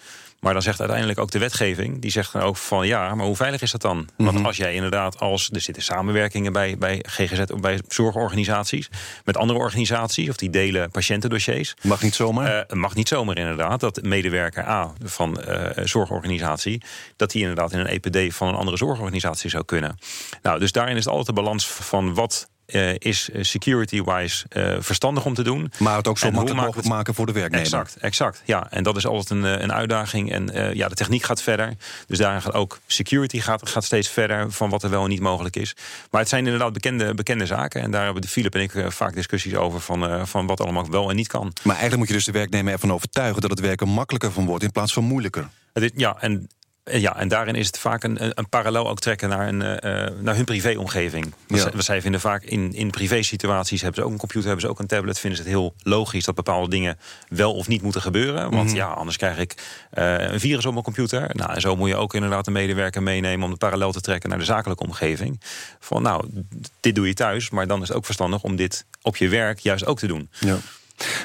Maar 0.42 0.52
dan 0.52 0.62
zegt 0.62 0.80
uiteindelijk 0.80 1.18
ook 1.18 1.30
de 1.30 1.38
wetgeving, 1.38 2.00
die 2.00 2.10
zegt 2.10 2.32
dan 2.32 2.42
ook 2.42 2.56
van 2.56 2.86
ja, 2.86 3.14
maar 3.14 3.26
hoe 3.26 3.36
veilig 3.36 3.62
is 3.62 3.70
dat 3.70 3.80
dan? 3.80 3.96
Mm 3.96 4.06
-hmm. 4.16 4.26
Want 4.26 4.46
als 4.46 4.56
jij 4.56 4.74
inderdaad 4.74 5.18
als, 5.18 5.50
er 5.52 5.60
zitten 5.60 5.82
samenwerkingen 5.82 6.52
bij, 6.52 6.78
bij 6.78 7.04
GGZ 7.08 7.40
of 7.52 7.60
bij 7.60 7.80
zorgorganisaties, 7.88 8.90
met 9.24 9.36
andere 9.36 9.58
organisaties, 9.58 10.28
of 10.28 10.36
die 10.36 10.50
delen 10.50 10.90
patiëntendossiers. 10.90 11.74
Mag 11.82 12.02
niet 12.02 12.14
zomaar? 12.14 12.66
Uh, 12.70 12.76
mag 12.78 12.94
niet 12.94 13.08
zomaar 13.08 13.36
inderdaad, 13.36 13.80
dat 13.80 14.02
medewerker 14.02 14.68
A 14.68 14.92
van 15.02 15.40
uh, 15.48 15.66
zorgorganisatie, 15.84 16.82
dat 17.16 17.30
die 17.30 17.40
inderdaad 17.40 17.72
in 17.72 17.78
een 17.78 18.00
EPD 18.00 18.34
van 18.34 18.48
een 18.48 18.54
andere 18.54 18.76
zorgorganisatie 18.76 19.50
zou 19.50 19.64
kunnen. 19.64 19.98
Nou, 20.42 20.58
dus 20.58 20.72
daarin 20.72 20.96
is 20.96 21.04
het 21.04 21.14
altijd 21.14 21.36
de 21.36 21.42
balans 21.42 21.66
van 21.66 22.14
wat 22.14 22.50
uh, 22.72 22.94
is 22.98 23.28
security-wise 23.40 24.46
uh, 24.56 24.76
verstandig 24.78 25.24
om 25.24 25.34
te 25.34 25.42
doen. 25.42 25.72
Maar 25.78 25.96
het 25.96 26.08
ook 26.08 26.18
zo 26.18 26.30
makkelijk 26.30 26.60
mogelijk 26.60 26.88
maken 26.88 27.14
voor 27.14 27.26
de 27.26 27.32
werknemer. 27.32 27.66
Exact, 27.66 27.96
exact. 27.96 28.42
Ja, 28.44 28.66
en 28.70 28.82
dat 28.82 28.96
is 28.96 29.06
altijd 29.06 29.30
een, 29.30 29.62
een 29.62 29.72
uitdaging. 29.72 30.32
En 30.32 30.56
uh, 30.56 30.72
ja, 30.74 30.88
de 30.88 30.94
techniek 30.94 31.22
gaat 31.22 31.42
verder. 31.42 31.74
Dus 32.06 32.18
daar 32.18 32.40
gaat 32.40 32.54
ook 32.54 32.80
security 32.86 33.40
gaat, 33.40 33.68
gaat 33.68 33.84
steeds 33.84 34.08
verder 34.08 34.52
van 34.52 34.70
wat 34.70 34.82
er 34.82 34.90
wel 34.90 35.02
en 35.02 35.08
niet 35.08 35.20
mogelijk 35.20 35.56
is. 35.56 35.76
Maar 36.10 36.20
het 36.20 36.30
zijn 36.30 36.44
inderdaad 36.44 36.72
bekende, 36.72 37.14
bekende 37.14 37.46
zaken. 37.46 37.82
En 37.82 37.90
daar 37.90 38.04
hebben 38.04 38.22
de 38.22 38.28
Philip 38.28 38.54
en 38.54 38.60
ik 38.60 38.72
vaak 38.88 39.14
discussies 39.14 39.54
over 39.54 39.80
van, 39.80 40.26
van 40.26 40.46
wat 40.46 40.60
allemaal 40.60 40.90
wel 40.90 41.10
en 41.10 41.16
niet 41.16 41.28
kan. 41.28 41.52
Maar 41.62 41.76
eigenlijk 41.76 41.96
moet 41.96 42.08
je 42.08 42.14
dus 42.14 42.24
de 42.24 42.32
werknemer 42.32 42.72
ervan 42.72 42.92
overtuigen 42.92 43.40
dat 43.40 43.50
het 43.50 43.60
werken 43.60 43.88
makkelijker 43.88 44.32
van 44.32 44.46
wordt 44.46 44.64
in 44.64 44.72
plaats 44.72 44.92
van 44.92 45.04
moeilijker. 45.04 45.48
Ja, 45.94 46.16
en 46.20 46.48
ja, 46.84 47.16
en 47.16 47.28
daarin 47.28 47.54
is 47.54 47.66
het 47.66 47.78
vaak 47.78 48.02
een, 48.02 48.38
een 48.38 48.48
parallel 48.48 48.88
ook 48.88 49.00
trekken 49.00 49.28
naar, 49.28 49.48
een, 49.48 49.60
uh, 49.60 50.20
naar 50.20 50.36
hun 50.36 50.44
privéomgeving. 50.44 51.34
Ja. 51.46 51.70
We 51.70 51.82
zij 51.82 52.00
vinden 52.00 52.20
vaak 52.20 52.42
in, 52.42 52.72
in 52.72 52.90
privé-situaties 52.90 53.80
hebben 53.80 54.00
ze 54.00 54.06
ook 54.06 54.12
een 54.12 54.18
computer, 54.18 54.46
hebben 54.46 54.66
ze 54.66 54.72
ook 54.72 54.78
een 54.78 54.86
tablet. 54.86 55.18
Vinden 55.18 55.38
ze 55.38 55.44
het 55.44 55.52
heel 55.54 55.74
logisch 55.82 56.24
dat 56.24 56.34
bepaalde 56.34 56.70
dingen 56.70 56.98
wel 57.28 57.54
of 57.54 57.68
niet 57.68 57.82
moeten 57.82 58.00
gebeuren. 58.00 58.50
Want 58.50 58.62
mm 58.62 58.66
-hmm. 58.66 58.76
ja, 58.76 58.86
anders 58.86 59.16
krijg 59.16 59.38
ik 59.38 59.54
uh, 59.94 60.18
een 60.18 60.40
virus 60.40 60.66
op 60.66 60.72
mijn 60.72 60.84
computer. 60.84 61.30
Nou, 61.32 61.52
en 61.52 61.60
zo 61.60 61.76
moet 61.76 61.88
je 61.88 61.96
ook 61.96 62.14
inderdaad 62.14 62.46
een 62.46 62.52
medewerker 62.52 63.02
meenemen 63.02 63.44
om 63.44 63.50
de 63.50 63.56
parallel 63.56 63.92
te 63.92 64.00
trekken 64.00 64.28
naar 64.28 64.38
de 64.38 64.44
zakelijke 64.44 64.84
omgeving. 64.84 65.40
Van 65.78 66.02
nou, 66.02 66.44
dit 66.80 66.94
doe 66.94 67.06
je 67.06 67.14
thuis, 67.14 67.50
maar 67.50 67.66
dan 67.66 67.82
is 67.82 67.88
het 67.88 67.96
ook 67.96 68.04
verstandig 68.04 68.42
om 68.42 68.56
dit 68.56 68.84
op 69.02 69.16
je 69.16 69.28
werk 69.28 69.58
juist 69.58 69.86
ook 69.86 69.98
te 69.98 70.06
doen. 70.06 70.30
Ja. 70.38 70.58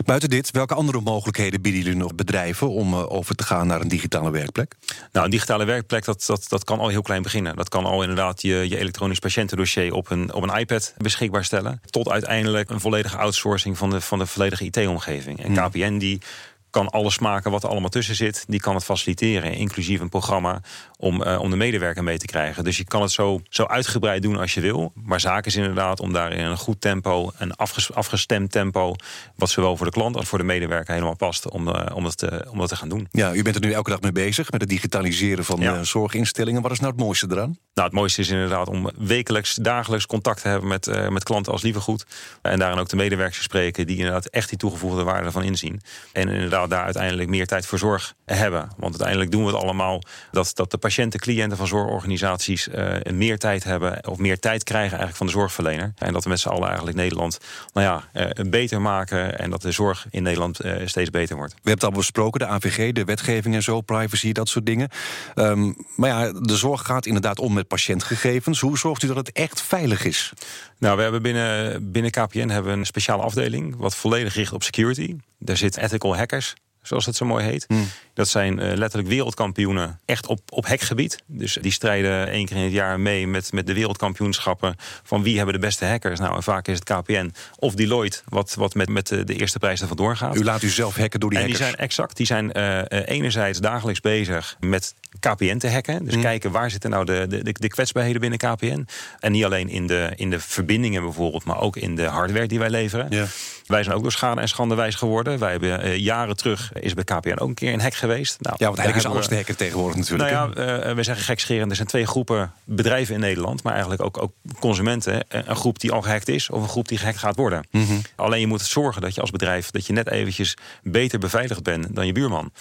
Buiten 0.06 0.30
dit, 0.30 0.52
welke 0.52 0.74
andere 0.74 1.02
mogelijkheden 1.02 1.62
bieden 1.62 1.82
jullie 1.82 1.98
nog 1.98 2.16
bedrijven 2.16 2.70
om 2.70 2.94
uh, 2.94 3.12
over 3.12 3.36
te 3.36 3.44
gaan 3.44 3.68
naar 3.68 3.82
een 3.82 3.88
digitale 3.88 4.32
werkplek? 4.32 4.76
Nou, 5.12 5.26
een 5.26 5.32
digitale 5.32 5.66
werkplek, 5.66 6.06
dat, 6.06 6.24
dat, 6.28 6.46
dat 6.50 6.64
kan 6.64 6.80
al 6.80 6.88
heel 6.88 7.02
klein 7.02 7.22
beginnen. 7.22 7.56
Dat 7.56 7.70
kan 7.70 7.86
al 7.86 8.02
inderdaad 8.02 8.42
je, 8.42 8.70
je 8.70 8.78
elektronisch 8.78 9.20
patiëntendossier 9.20 9.94
op 9.94 10.10
een, 10.10 10.34
op 10.34 10.44
een 10.44 10.60
iPad 10.60 10.94
beschikbaar 10.98 11.46
stellen. 11.46 11.82
Tot 11.90 12.10
uiteindelijk 12.10 12.70
een 12.70 12.80
volledige 12.80 13.18
outsourcing 13.18 13.78
van 13.78 13.90
de, 13.90 14.02
van 14.02 14.20
de 14.20 14.26
volledige 14.26 14.64
IT-omgeving. 14.64 15.44
En 15.44 15.54
KPN 15.54 15.84
hmm. 15.84 16.00
die 16.00 16.22
kan 16.70 16.90
alles 16.90 17.20
maken 17.20 17.52
wat 17.52 17.64
er 17.64 17.70
allemaal 17.70 17.90
tussen 17.90 18.16
zit. 18.16 18.46
Die 18.48 18.60
kan 18.60 18.76
het 18.76 18.84
faciliteren, 18.84 19.54
inclusief 19.54 20.00
een 20.00 20.10
programma 20.10 20.62
om, 20.98 21.24
uh, 21.24 21.40
om 21.42 21.50
de 21.50 21.56
medewerker 21.56 22.04
mee 22.04 22.18
te 22.18 22.26
krijgen. 22.26 22.64
Dus 22.64 22.78
je 22.78 22.84
kan 22.84 23.02
het 23.02 23.12
zo, 23.12 23.42
zo 23.50 23.64
uitgebreid 23.64 24.22
doen 24.22 24.38
als 24.38 24.54
je 24.54 24.62
wil. 24.62 24.92
Maar 25.04 25.20
zaak 25.20 25.46
is 25.46 25.56
inderdaad 25.56 26.00
om 26.00 26.14
daar 26.14 26.32
in 26.32 26.46
een 26.46 26.58
goed 26.58 26.82
tempo, 26.82 27.32
een 27.38 27.56
afges, 27.56 27.94
afgestemd 27.94 28.52
tempo, 28.52 28.96
wat 29.36 29.50
zowel 29.50 29.78
voor 29.78 29.86
de 29.86 29.92
klant 29.92 30.16
als 30.16 30.28
voor 30.28 30.38
de 30.38 30.44
medewerker 30.44 30.94
helemaal 30.94 31.16
past, 31.16 31.50
om, 31.50 31.68
uh, 31.68 31.86
om, 31.94 32.04
dat, 32.04 32.18
te, 32.18 32.46
om 32.50 32.58
dat 32.58 32.70
te 32.70 32.76
gaan 32.76 32.90
doen. 32.90 33.08
Ja, 33.12 33.34
u 33.34 33.42
bent 33.42 33.56
er 33.56 33.62
nu 33.62 33.72
elke 33.72 33.90
dag 33.90 34.02
mee 34.02 34.12
bezig 34.12 34.52
met 34.52 34.62
het 34.62 34.70
digitaliseren 34.70 35.46
van 35.46 35.60
ja. 35.60 35.84
zorginstellingen. 35.84 36.62
Wat 36.62 36.72
is 36.72 36.80
nou 36.80 36.92
het 36.92 37.02
mooiste 37.02 37.28
eraan? 37.30 37.58
Nou, 37.74 37.88
het 37.88 37.98
mooiste 37.98 38.22
is 38.22 38.30
inderdaad 38.30 38.68
om 38.68 38.90
wekelijks, 38.98 39.56
dagelijks 39.56 40.06
contact 40.06 40.42
te 40.42 40.48
hebben 40.48 40.68
met, 40.68 40.88
uh, 40.88 41.08
met 41.08 41.24
klanten 41.24 41.52
als 41.52 41.62
liever 41.62 41.82
goed. 41.82 42.06
En 42.42 42.60
daarin 42.60 42.80
ook 42.80 42.90
de 42.90 42.96
medewerkers 42.96 43.44
spreken 43.44 43.88
die 43.88 43.98
inderdaad 43.98 44.26
echt 44.26 44.50
die 44.50 44.58
toegevoegde 44.58 45.04
waarde 45.04 45.32
van 45.32 45.44
inzien. 45.44 45.82
En 46.14 46.30
inderdaad 46.30 46.67
daar 46.70 46.84
uiteindelijk 46.84 47.30
meer 47.30 47.48
tijd 47.48 47.66
voor 47.66 47.80
zorg 47.80 48.14
hebben. 48.26 48.62
Want 48.62 48.92
uiteindelijk 48.92 49.32
doen 49.32 49.46
we 49.46 49.52
het 49.52 49.62
allemaal 49.62 50.02
dat, 50.32 50.52
dat 50.54 50.72
de 50.72 50.78
patiënten, 50.78 51.20
cliënten 51.20 51.58
van 51.58 51.68
zorgorganisaties 51.68 52.68
uh, 52.68 52.96
meer 53.12 53.38
tijd 53.38 53.64
hebben 53.64 54.08
of 54.08 54.18
meer 54.18 54.40
tijd 54.40 54.64
krijgen 54.64 54.98
eigenlijk 54.98 55.18
van 55.18 55.26
de 55.26 55.32
zorgverlener. 55.32 55.94
En 55.98 56.14
dat 56.14 56.24
we 56.24 56.30
met 56.30 56.40
z'n 56.40 56.50
allen 56.50 56.68
eigenlijk 56.68 56.98
Nederland 56.98 57.40
nou 57.74 57.86
ja, 58.14 58.22
uh, 58.22 58.50
beter 58.50 58.82
maken 58.82 59.40
en 59.40 59.50
dat 59.50 59.62
de 59.62 59.72
zorg 59.72 60.06
in 60.10 60.24
Nederland 60.24 60.66
uh, 60.66 60.76
steeds 60.86 61.10
beter 61.10 61.36
wordt. 61.36 61.54
We 61.54 61.70
hebben 61.70 61.86
het 61.86 61.94
al 61.96 62.00
besproken, 62.00 62.40
de 62.40 62.46
AVG, 62.46 62.92
de 62.92 63.04
wetgeving 63.04 63.56
en 63.56 63.64
zo, 63.64 63.82
privacy, 63.82 64.32
dat 64.32 64.50
soort 64.50 64.66
dingen. 64.66 64.90
Um, 65.36 65.76
maar 65.96 66.10
ja, 66.10 66.32
de 66.32 66.58
zorg 66.58 66.82
gaat 66.86 67.06
inderdaad 67.06 67.40
om 67.40 67.54
met 67.54 67.68
patiëntgegevens. 67.68 68.60
Hoe 68.60 68.78
zorgt 68.78 69.04
u 69.04 69.08
dat 69.08 69.16
het 69.16 69.32
echt 69.32 69.62
veilig 69.62 70.06
is? 70.06 70.34
Nou, 70.78 70.96
we 70.96 71.02
hebben 71.02 71.22
binnen, 71.22 71.92
binnen 71.92 72.12
KPN 72.12 72.50
hebben 72.50 72.72
we 72.72 72.78
een 72.78 72.86
speciale 72.86 73.24
afdeling 73.24 73.76
wat 73.78 73.96
volledig 73.96 74.34
richt 74.34 74.54
op 74.54 74.64
security. 74.64 75.16
Daar 75.40 75.58
zitten 75.58 75.82
ethical 75.82 76.18
hackers 76.18 76.54
zoals 76.82 77.06
het 77.06 77.16
zo 77.16 77.26
mooi 77.26 77.46
heet. 77.46 77.66
Hmm. 77.68 77.88
Dat 78.18 78.28
zijn 78.28 78.60
uh, 78.60 78.74
letterlijk 78.74 79.08
wereldkampioenen, 79.10 80.00
echt 80.06 80.28
op, 80.28 80.40
op 80.50 80.68
hekgebied. 80.68 81.24
Dus 81.26 81.58
die 81.62 81.72
strijden 81.72 82.28
één 82.28 82.46
keer 82.46 82.58
in 82.58 82.64
het 82.64 82.72
jaar 82.72 83.00
mee 83.00 83.28
met, 83.28 83.52
met 83.52 83.68
de 83.68 83.74
wereldkampioenschappen... 83.74 84.76
van 85.04 85.24
wie 85.24 85.36
hebben 85.36 85.54
de 85.54 85.60
beste 85.60 85.86
hackers. 85.86 86.20
Nou, 86.20 86.36
en 86.36 86.44
vaak 86.44 86.68
is 86.68 86.80
het 86.80 86.84
KPN 86.84 87.34
of 87.60 87.74
Deloitte... 87.74 88.22
wat, 88.30 88.54
wat 88.54 88.76
met, 88.76 88.90
met 88.90 89.08
de, 89.08 89.26
eerste 89.26 89.60
prijs 89.60 89.82
ervan 89.82 89.98
doorgaat. 89.98 90.36
U 90.36 90.44
laat 90.44 90.62
u 90.62 90.70
zelf 90.70 90.96
hacken 90.96 91.20
door 91.20 91.30
die 91.30 91.40
en 91.40 91.46
hackers? 91.46 91.64
die 91.64 91.74
zijn 91.74 91.88
exact. 91.88 92.18
Die 92.18 92.26
zijn 92.26 92.52
uh, 92.58 92.82
enerzijds 93.06 93.60
dagelijks 93.60 94.00
bezig 94.00 94.58
met 94.60 94.94
KPN 95.20 95.58
te 95.58 95.70
hacken. 95.70 96.04
Dus 96.04 96.14
hmm. 96.14 96.22
kijken 96.22 96.52
waar 96.52 96.72
zitten 96.72 96.90
nou 96.90 97.06
de, 97.06 97.26
de, 97.30 97.54
de 97.54 97.68
kwetsbaarheden 97.68 98.22
binnen 98.22 98.40
KPN. 98.40 98.88
En 99.20 99.32
niet 99.32 99.46
alleen 99.46 99.70
in 99.70 99.88
de, 99.88 100.12
in 100.16 100.30
de 100.30 100.40
verbindingen 100.40 101.02
bijvoorbeeld... 101.02 101.44
maar 101.44 101.62
ook 101.62 101.76
in 101.76 101.96
de 101.96 102.06
hardware 102.06 102.48
die 102.48 102.60
wij 102.60 102.70
leveren. 102.70 103.30
Wij 103.68 103.84
zijn 103.84 103.96
ook 103.96 104.02
door 104.02 104.12
schade 104.12 104.42
en 104.42 104.48
schande 104.48 104.76
wijs 104.76 104.96
geworden. 104.96 105.40
Wij 105.40 105.52
hebben 105.52 105.86
uh, 105.86 105.98
jaren 105.98 106.38
terug 106.38 106.74
is 106.74 106.94
bij 106.94 107.04
KPN 107.04 107.40
ook 107.40 107.48
een 107.48 107.54
keer 107.54 107.74
een 107.74 107.80
hack 107.80 107.94
geweest. 107.94 108.06
Nou, 108.40 108.56
ja, 108.60 108.66
want 108.66 108.78
eigenlijk 108.78 109.08
is 109.08 109.14
alles 109.14 109.28
te 109.28 109.36
hacken 109.36 109.58
tegenwoordig 109.58 109.98
natuurlijk. 109.98 110.32
Nou 110.32 110.52
ja, 110.56 110.88
uh, 110.90 110.96
we 110.96 111.04
zeggen 111.04 111.26
gekscherend. 111.26 111.70
Er 111.70 111.76
zijn 111.76 111.88
twee 111.88 112.06
groepen 112.06 112.52
bedrijven 112.64 113.14
in 113.14 113.20
Nederland, 113.20 113.64
maar 113.64 113.74
eigenlijk 113.74 114.04
ook, 114.04 114.22
ook 114.22 114.32
consumenten. 114.60 115.26
Een 115.28 115.56
groep 115.56 115.80
die 115.80 115.92
al 115.92 116.02
gehackt 116.02 116.28
is 116.28 116.50
of 116.50 116.62
een 116.62 116.70
groep 116.70 116.88
die 116.88 116.98
gehackt 116.98 117.18
gaat 117.18 117.36
worden. 117.36 117.68
Mm 117.72 117.86
-hmm. 117.86 118.02
Alleen 118.16 118.40
je 118.40 118.48
moet 118.48 118.62
zorgen 118.62 119.02
dat 119.02 119.16
je 119.16 119.22
als 119.22 119.32
bedrijf 119.32 119.72
dat 119.72 119.86
je 119.86 119.94
net 119.94 120.10
eventjes 120.10 120.58
beter 120.84 121.20
beveiligd 121.20 121.64
bent 121.64 121.96
dan 121.96 122.06
je 122.06 122.12
buurman. 122.12 122.52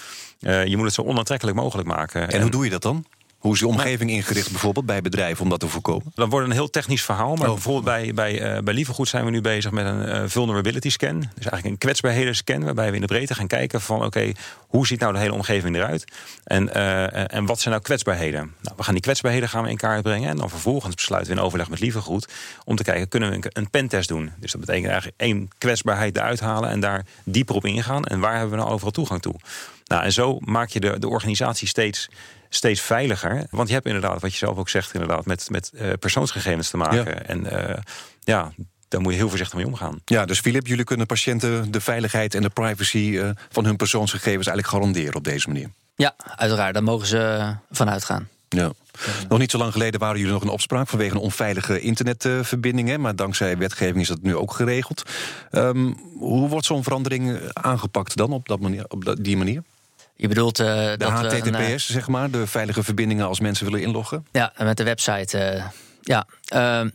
Uh, 0.40 0.64
je 0.64 0.76
moet 0.76 0.84
het 0.84 0.94
zo 0.94 1.02
onaantrekkelijk 1.02 1.56
mogelijk 1.56 1.88
maken. 1.88 2.22
En, 2.22 2.28
en 2.28 2.40
hoe 2.40 2.50
doe 2.50 2.64
je 2.64 2.70
dat 2.70 2.82
dan? 2.82 3.04
Hoe 3.46 3.54
is 3.54 3.60
je 3.60 3.66
omgeving 3.66 4.10
ingericht 4.10 4.50
bijvoorbeeld 4.50 4.86
bij 4.86 5.02
bedrijven 5.02 5.42
om 5.42 5.48
dat 5.48 5.60
te 5.60 5.68
voorkomen? 5.68 6.12
Dan 6.14 6.28
wordt 6.28 6.46
een 6.46 6.52
heel 6.52 6.70
technisch 6.70 7.02
verhaal. 7.02 7.34
Maar 7.34 7.48
oh. 7.48 7.54
bijvoorbeeld 7.54 7.84
bij, 7.84 8.14
bij, 8.14 8.56
uh, 8.56 8.62
bij 8.62 8.74
Lievergoed 8.74 9.08
zijn 9.08 9.24
we 9.24 9.30
nu 9.30 9.40
bezig 9.40 9.70
met 9.70 9.86
een 9.86 10.08
uh, 10.08 10.22
vulnerability 10.26 10.90
scan. 10.90 11.18
Dus 11.20 11.28
eigenlijk 11.30 11.64
een 11.64 11.78
kwetsbaarheden 11.78 12.36
scan. 12.36 12.64
Waarbij 12.64 12.88
we 12.88 12.94
in 12.94 13.00
de 13.00 13.06
breedte 13.06 13.34
gaan 13.34 13.46
kijken 13.46 13.80
van 13.80 13.96
oké, 13.96 14.06
okay, 14.06 14.36
hoe 14.66 14.86
ziet 14.86 15.00
nou 15.00 15.12
de 15.12 15.18
hele 15.18 15.32
omgeving 15.32 15.76
eruit? 15.76 16.04
En, 16.44 16.70
uh, 16.76 17.34
en 17.34 17.46
wat 17.46 17.60
zijn 17.60 17.74
nou 17.74 17.86
kwetsbaarheden? 17.86 18.52
Nou, 18.62 18.76
we 18.76 18.82
gaan 18.82 18.94
die 18.94 19.02
kwetsbaarheden 19.02 19.48
gaan 19.48 19.62
we 19.62 19.70
in 19.70 19.76
kaart 19.76 20.02
brengen. 20.02 20.28
En 20.28 20.36
dan 20.36 20.50
vervolgens 20.50 20.94
besluiten 20.94 21.32
we 21.32 21.38
in 21.38 21.44
overleg 21.44 21.68
met 21.68 21.80
Lievergoed 21.80 22.28
om 22.64 22.76
te 22.76 22.84
kijken, 22.84 23.08
kunnen 23.08 23.30
we 23.30 23.34
een, 23.34 23.44
een 23.52 23.70
pentest 23.70 24.08
doen? 24.08 24.32
Dus 24.40 24.52
dat 24.52 24.60
betekent 24.60 24.86
eigenlijk 24.86 25.20
één 25.20 25.48
kwetsbaarheid 25.58 26.16
eruit 26.16 26.40
halen 26.40 26.70
en 26.70 26.80
daar 26.80 27.04
dieper 27.24 27.54
op 27.54 27.64
ingaan. 27.64 28.04
En 28.04 28.20
waar 28.20 28.32
hebben 28.32 28.50
we 28.50 28.56
nou 28.56 28.70
overal 28.70 28.92
toegang 28.92 29.22
toe? 29.22 29.34
Nou, 29.84 30.02
en 30.02 30.12
zo 30.12 30.38
maak 30.40 30.68
je 30.68 30.80
de, 30.80 30.98
de 30.98 31.08
organisatie 31.08 31.68
steeds 31.68 32.08
steeds 32.48 32.80
veiliger. 32.80 33.46
Want 33.50 33.68
je 33.68 33.74
hebt 33.74 33.86
inderdaad, 33.86 34.20
wat 34.20 34.32
je 34.32 34.38
zelf 34.38 34.58
ook 34.58 34.68
zegt, 34.68 34.94
inderdaad, 34.94 35.26
met, 35.26 35.50
met 35.50 35.70
uh, 35.74 35.92
persoonsgegevens 36.00 36.70
te 36.70 36.76
maken. 36.76 37.04
Ja. 37.04 37.22
En 37.22 37.44
uh, 37.44 37.76
ja, 38.20 38.52
daar 38.88 39.00
moet 39.00 39.12
je 39.12 39.18
heel 39.18 39.28
voorzichtig 39.28 39.56
mee 39.56 39.66
omgaan. 39.66 40.00
Ja, 40.04 40.24
dus 40.24 40.40
Filip, 40.40 40.66
jullie 40.66 40.84
kunnen 40.84 41.06
patiënten 41.06 41.70
de 41.70 41.80
veiligheid 41.80 42.34
en 42.34 42.42
de 42.42 42.48
privacy 42.48 42.98
uh, 42.98 43.30
van 43.50 43.64
hun 43.64 43.76
persoonsgegevens 43.76 44.46
eigenlijk 44.46 44.68
garanderen 44.68 45.14
op 45.14 45.24
deze 45.24 45.48
manier. 45.48 45.70
Ja, 45.96 46.14
uiteraard. 46.36 46.74
Daar 46.74 46.82
mogen 46.82 47.06
ze 47.06 47.54
van 47.70 47.90
uitgaan. 47.90 48.28
Ja. 48.48 48.72
Nog 49.28 49.38
niet 49.38 49.50
zo 49.50 49.58
lang 49.58 49.72
geleden 49.72 50.00
waren 50.00 50.16
jullie 50.16 50.32
nog 50.32 50.42
in 50.42 50.48
opspraak 50.48 50.88
vanwege 50.88 51.14
een 51.14 51.20
onveilige 51.20 51.80
internetverbinding. 51.80 52.96
Maar 52.96 53.16
dankzij 53.16 53.58
wetgeving 53.58 54.00
is 54.00 54.08
dat 54.08 54.22
nu 54.22 54.36
ook 54.36 54.52
geregeld. 54.52 55.02
Um, 55.52 55.96
hoe 56.18 56.48
wordt 56.48 56.66
zo'n 56.66 56.82
verandering 56.82 57.40
aangepakt 57.52 58.16
dan 58.16 58.32
op, 58.32 58.48
dat 58.48 58.60
manier, 58.60 58.84
op 58.88 59.16
die 59.18 59.36
manier? 59.36 59.62
Je 60.16 60.28
bedoelt 60.28 60.60
uh, 60.60 60.66
de 60.66 60.94
dat 60.98 61.10
HTTPS, 61.10 61.46
een, 61.46 61.70
uh, 61.70 61.76
zeg 61.76 62.08
maar, 62.08 62.30
de 62.30 62.46
veilige 62.46 62.82
verbindingen 62.82 63.26
als 63.26 63.40
mensen 63.40 63.64
willen 63.64 63.80
inloggen? 63.80 64.26
Ja, 64.32 64.52
met 64.58 64.76
de 64.76 64.84
website. 64.84 65.54
Uh, 65.54 65.64
ja, 66.00 66.26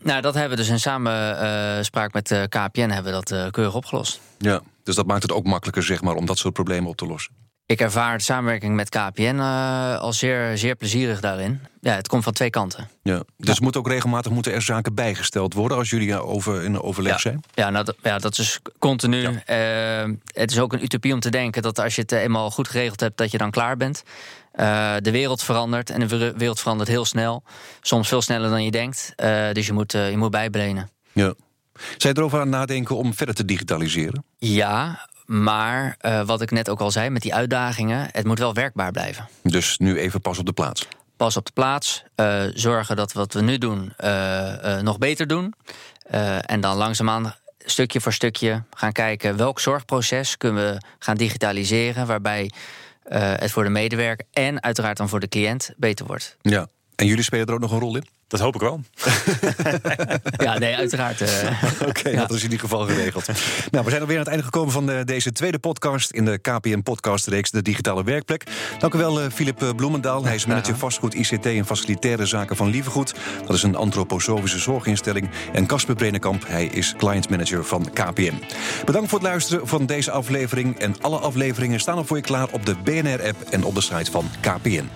nou, 0.02 0.22
dat 0.22 0.34
hebben 0.34 0.50
we 0.50 0.56
dus 0.56 0.70
in 0.70 0.80
samenspraak 0.80 2.14
met 2.14 2.48
KPN 2.50 2.90
hebben 2.90 3.14
we 3.14 3.24
dat 3.24 3.52
keurig 3.52 3.76
opgelost. 3.76 4.20
Ja, 4.38 4.62
dus 4.84 4.96
dat 4.96 5.06
maakt 5.06 5.22
het 5.22 5.32
ook 5.32 5.46
makkelijker, 5.46 5.84
zeg 5.84 6.02
maar, 6.02 6.16
om 6.16 6.26
dat 6.26 6.38
soort 6.38 6.54
problemen 6.54 6.90
op 6.90 6.98
te 6.98 7.06
lossen. 7.06 7.41
Ik 7.72 7.82
ervaar 7.82 8.18
de 8.18 8.24
samenwerking 8.24 8.76
met 8.76 8.90
KPN 8.90 9.36
uh, 9.36 10.00
als 10.00 10.18
zeer, 10.18 10.58
zeer 10.58 10.76
plezierig 10.76 11.20
daarin. 11.20 11.62
Ja, 11.82 11.96
het 11.96 12.08
komt 12.08 12.24
van 12.24 12.34
twee 12.34 12.50
kanten. 12.50 12.90
Ja, 13.04 13.24
dus 13.38 13.58
ja. 13.58 13.64
moet 13.64 13.78
ook 13.78 13.88
regelmatig 13.88 14.32
moeten 14.32 14.54
er 14.54 14.62
zaken 14.62 14.96
bijgesteld 14.96 15.54
worden 15.54 15.78
als 15.78 15.90
jullie 15.90 16.22
over 16.22 16.64
in 16.64 16.82
overleg 16.82 17.12
ja. 17.12 17.18
zijn? 17.18 17.44
Ja, 17.54 17.70
nou, 17.70 17.86
dat, 17.86 17.96
ja, 18.04 18.18
dat 18.18 18.38
is 18.38 18.60
continu. 18.80 19.22
Ja. 19.46 20.04
Uh, 20.06 20.14
het 20.26 20.52
is 20.52 20.60
ook 20.60 20.74
een 20.74 20.84
utopie 20.84 21.14
om 21.14 21.20
te 21.20 21.30
denken 21.30 21.62
dat 21.62 21.80
als 21.80 21.96
je 21.96 22.02
het 22.02 22.12
eenmaal 22.12 22.52
goed 22.52 22.68
geregeld 22.68 23.00
hebt, 23.00 23.18
dat 23.18 23.32
je 23.32 23.38
dan 23.38 23.52
klaar 23.52 23.78
bent. 23.78 24.04
Uh, 24.56 24.96
de 25.00 25.12
wereld 25.12 25.44
verandert 25.44 25.90
en 25.90 26.08
de 26.08 26.34
wereld 26.38 26.60
verandert 26.60 26.90
heel 26.90 27.06
snel. 27.06 27.44
Soms 27.82 28.08
veel 28.08 28.22
sneller 28.22 28.50
dan 28.50 28.64
je 28.64 28.72
denkt. 28.72 29.14
dus 29.52 29.66
je 29.66 29.74
moet, 29.74 29.92
je 29.92 30.18
moet 30.18 30.32
bijbenen. 30.32 30.90
Ja. 31.12 31.34
Zijn 31.98 32.18
erover 32.18 32.40
aan 32.40 32.50
nadenken 32.50 32.96
om 32.96 33.14
verder 33.14 33.36
te 33.36 33.46
digitaliseren? 33.46 34.24
Ja, 34.38 35.10
maar 35.26 35.98
uh, 36.02 36.22
wat 36.26 36.42
ik 36.42 36.52
net 36.52 36.70
ook 36.70 36.80
al 36.80 36.92
zei, 36.92 37.10
met 37.10 37.22
die 37.22 37.36
uitdagingen, 37.36 38.10
het 38.12 38.26
moet 38.26 38.40
wel 38.40 38.54
werkbaar 38.54 38.92
blijven. 38.92 39.28
Dus 39.44 39.78
nu 39.78 39.98
even 39.98 40.22
pas 40.22 40.40
op 40.40 40.46
de 40.46 40.54
plaats. 40.54 40.88
Pas 41.18 41.38
op 41.38 41.46
de 41.46 41.52
plaats. 41.52 42.04
Uh, 42.16 42.44
zorgen 42.54 42.96
dat 42.96 43.14
wat 43.14 43.34
we 43.34 43.42
nu 43.42 43.58
doen 43.58 43.94
uh, 44.04 44.80
nog 44.80 44.98
beter 44.98 45.28
doen. 45.28 45.54
en 46.42 46.62
dan 46.62 46.78
langzaamaan 46.78 47.36
stukje 47.58 48.02
voor 48.02 48.14
stukje 48.14 48.64
gaan 48.74 48.92
kijken 48.92 49.38
welk 49.38 49.60
zorgproces 49.60 50.38
kunnen 50.38 50.74
we 50.74 50.82
gaan 51.00 51.18
digitaliseren. 51.18 52.08
Waarbij 52.08 52.52
het 53.14 53.52
voor 53.52 53.64
de 53.64 53.70
medewerker 53.70 54.26
en 54.32 54.64
uiteraard 54.64 54.98
dan 54.98 55.10
voor 55.10 55.20
de 55.20 55.28
cliënt 55.28 55.74
beter 55.78 56.06
wordt. 56.06 56.38
Ja. 56.42 56.68
En 57.02 57.08
jullie 57.08 57.24
spelen 57.24 57.46
er 57.46 57.54
ook 57.54 57.60
nog 57.60 57.72
een 57.72 57.80
rol 57.80 57.96
in? 57.96 58.06
Dat 58.28 58.40
hoop 58.40 58.56
ik 58.56 58.62
wel. 58.62 58.82
ja, 60.46 60.58
nee, 60.58 60.76
uiteraard. 60.76 61.22
Uh, 61.22 61.28
Oké, 61.82 61.90
okay, 61.90 62.12
ja. 62.14 62.20
dat 62.20 62.32
is 62.32 62.38
in 62.38 62.44
ieder 62.44 62.60
geval 62.60 62.86
geregeld. 62.86 63.26
nou, 63.72 63.84
we 63.84 63.90
zijn 63.90 64.02
alweer 64.02 64.16
aan 64.16 64.24
het 64.24 64.32
einde 64.32 64.44
gekomen 64.44 64.72
van 64.72 64.86
de, 64.86 65.02
deze 65.06 65.32
tweede 65.32 65.60
podcast... 65.60 66.12
in 66.12 66.26
de 66.26 66.38
KPN-podcastreeks 66.38 67.52
De 67.52 67.62
Digitale 67.62 68.04
Werkplek. 68.04 68.44
Dank 68.80 68.94
u 68.94 68.98
wel, 68.98 69.30
Filip 69.30 69.64
uh, 69.64 69.70
Bloemendaal. 69.76 70.26
Hij 70.26 70.36
is 70.36 70.46
manager 70.46 70.78
vastgoed, 70.78 71.14
ICT 71.14 71.46
en 71.46 71.66
facilitaire 71.66 72.26
zaken 72.26 72.56
van 72.56 72.70
Lievegoed. 72.70 73.14
Dat 73.46 73.56
is 73.56 73.64
een 73.64 73.76
antroposofische 73.76 74.60
zorginstelling. 74.60 75.30
En 75.54 75.66
Casper 75.66 75.96
Brenenkamp, 75.96 76.48
hij 76.48 76.66
is 76.66 76.94
client 76.98 77.30
manager 77.30 77.66
van 77.66 77.90
KPN. 77.94 78.44
Bedankt 78.86 79.10
voor 79.10 79.20
het 79.20 79.28
luisteren 79.28 79.68
van 79.68 79.86
deze 79.86 80.12
aflevering. 80.12 80.80
En 80.80 80.96
alle 81.02 81.18
afleveringen 81.18 81.80
staan 81.80 81.98
al 81.98 82.06
voor 82.06 82.18
je 82.18 82.24
klaar 82.24 82.48
op 82.52 82.66
de 82.66 82.76
BNR-app 82.84 83.42
en 83.50 83.64
op 83.64 83.76
de 83.76 83.82
site 83.82 84.12
van 84.12 84.30
KPN. 84.42 84.90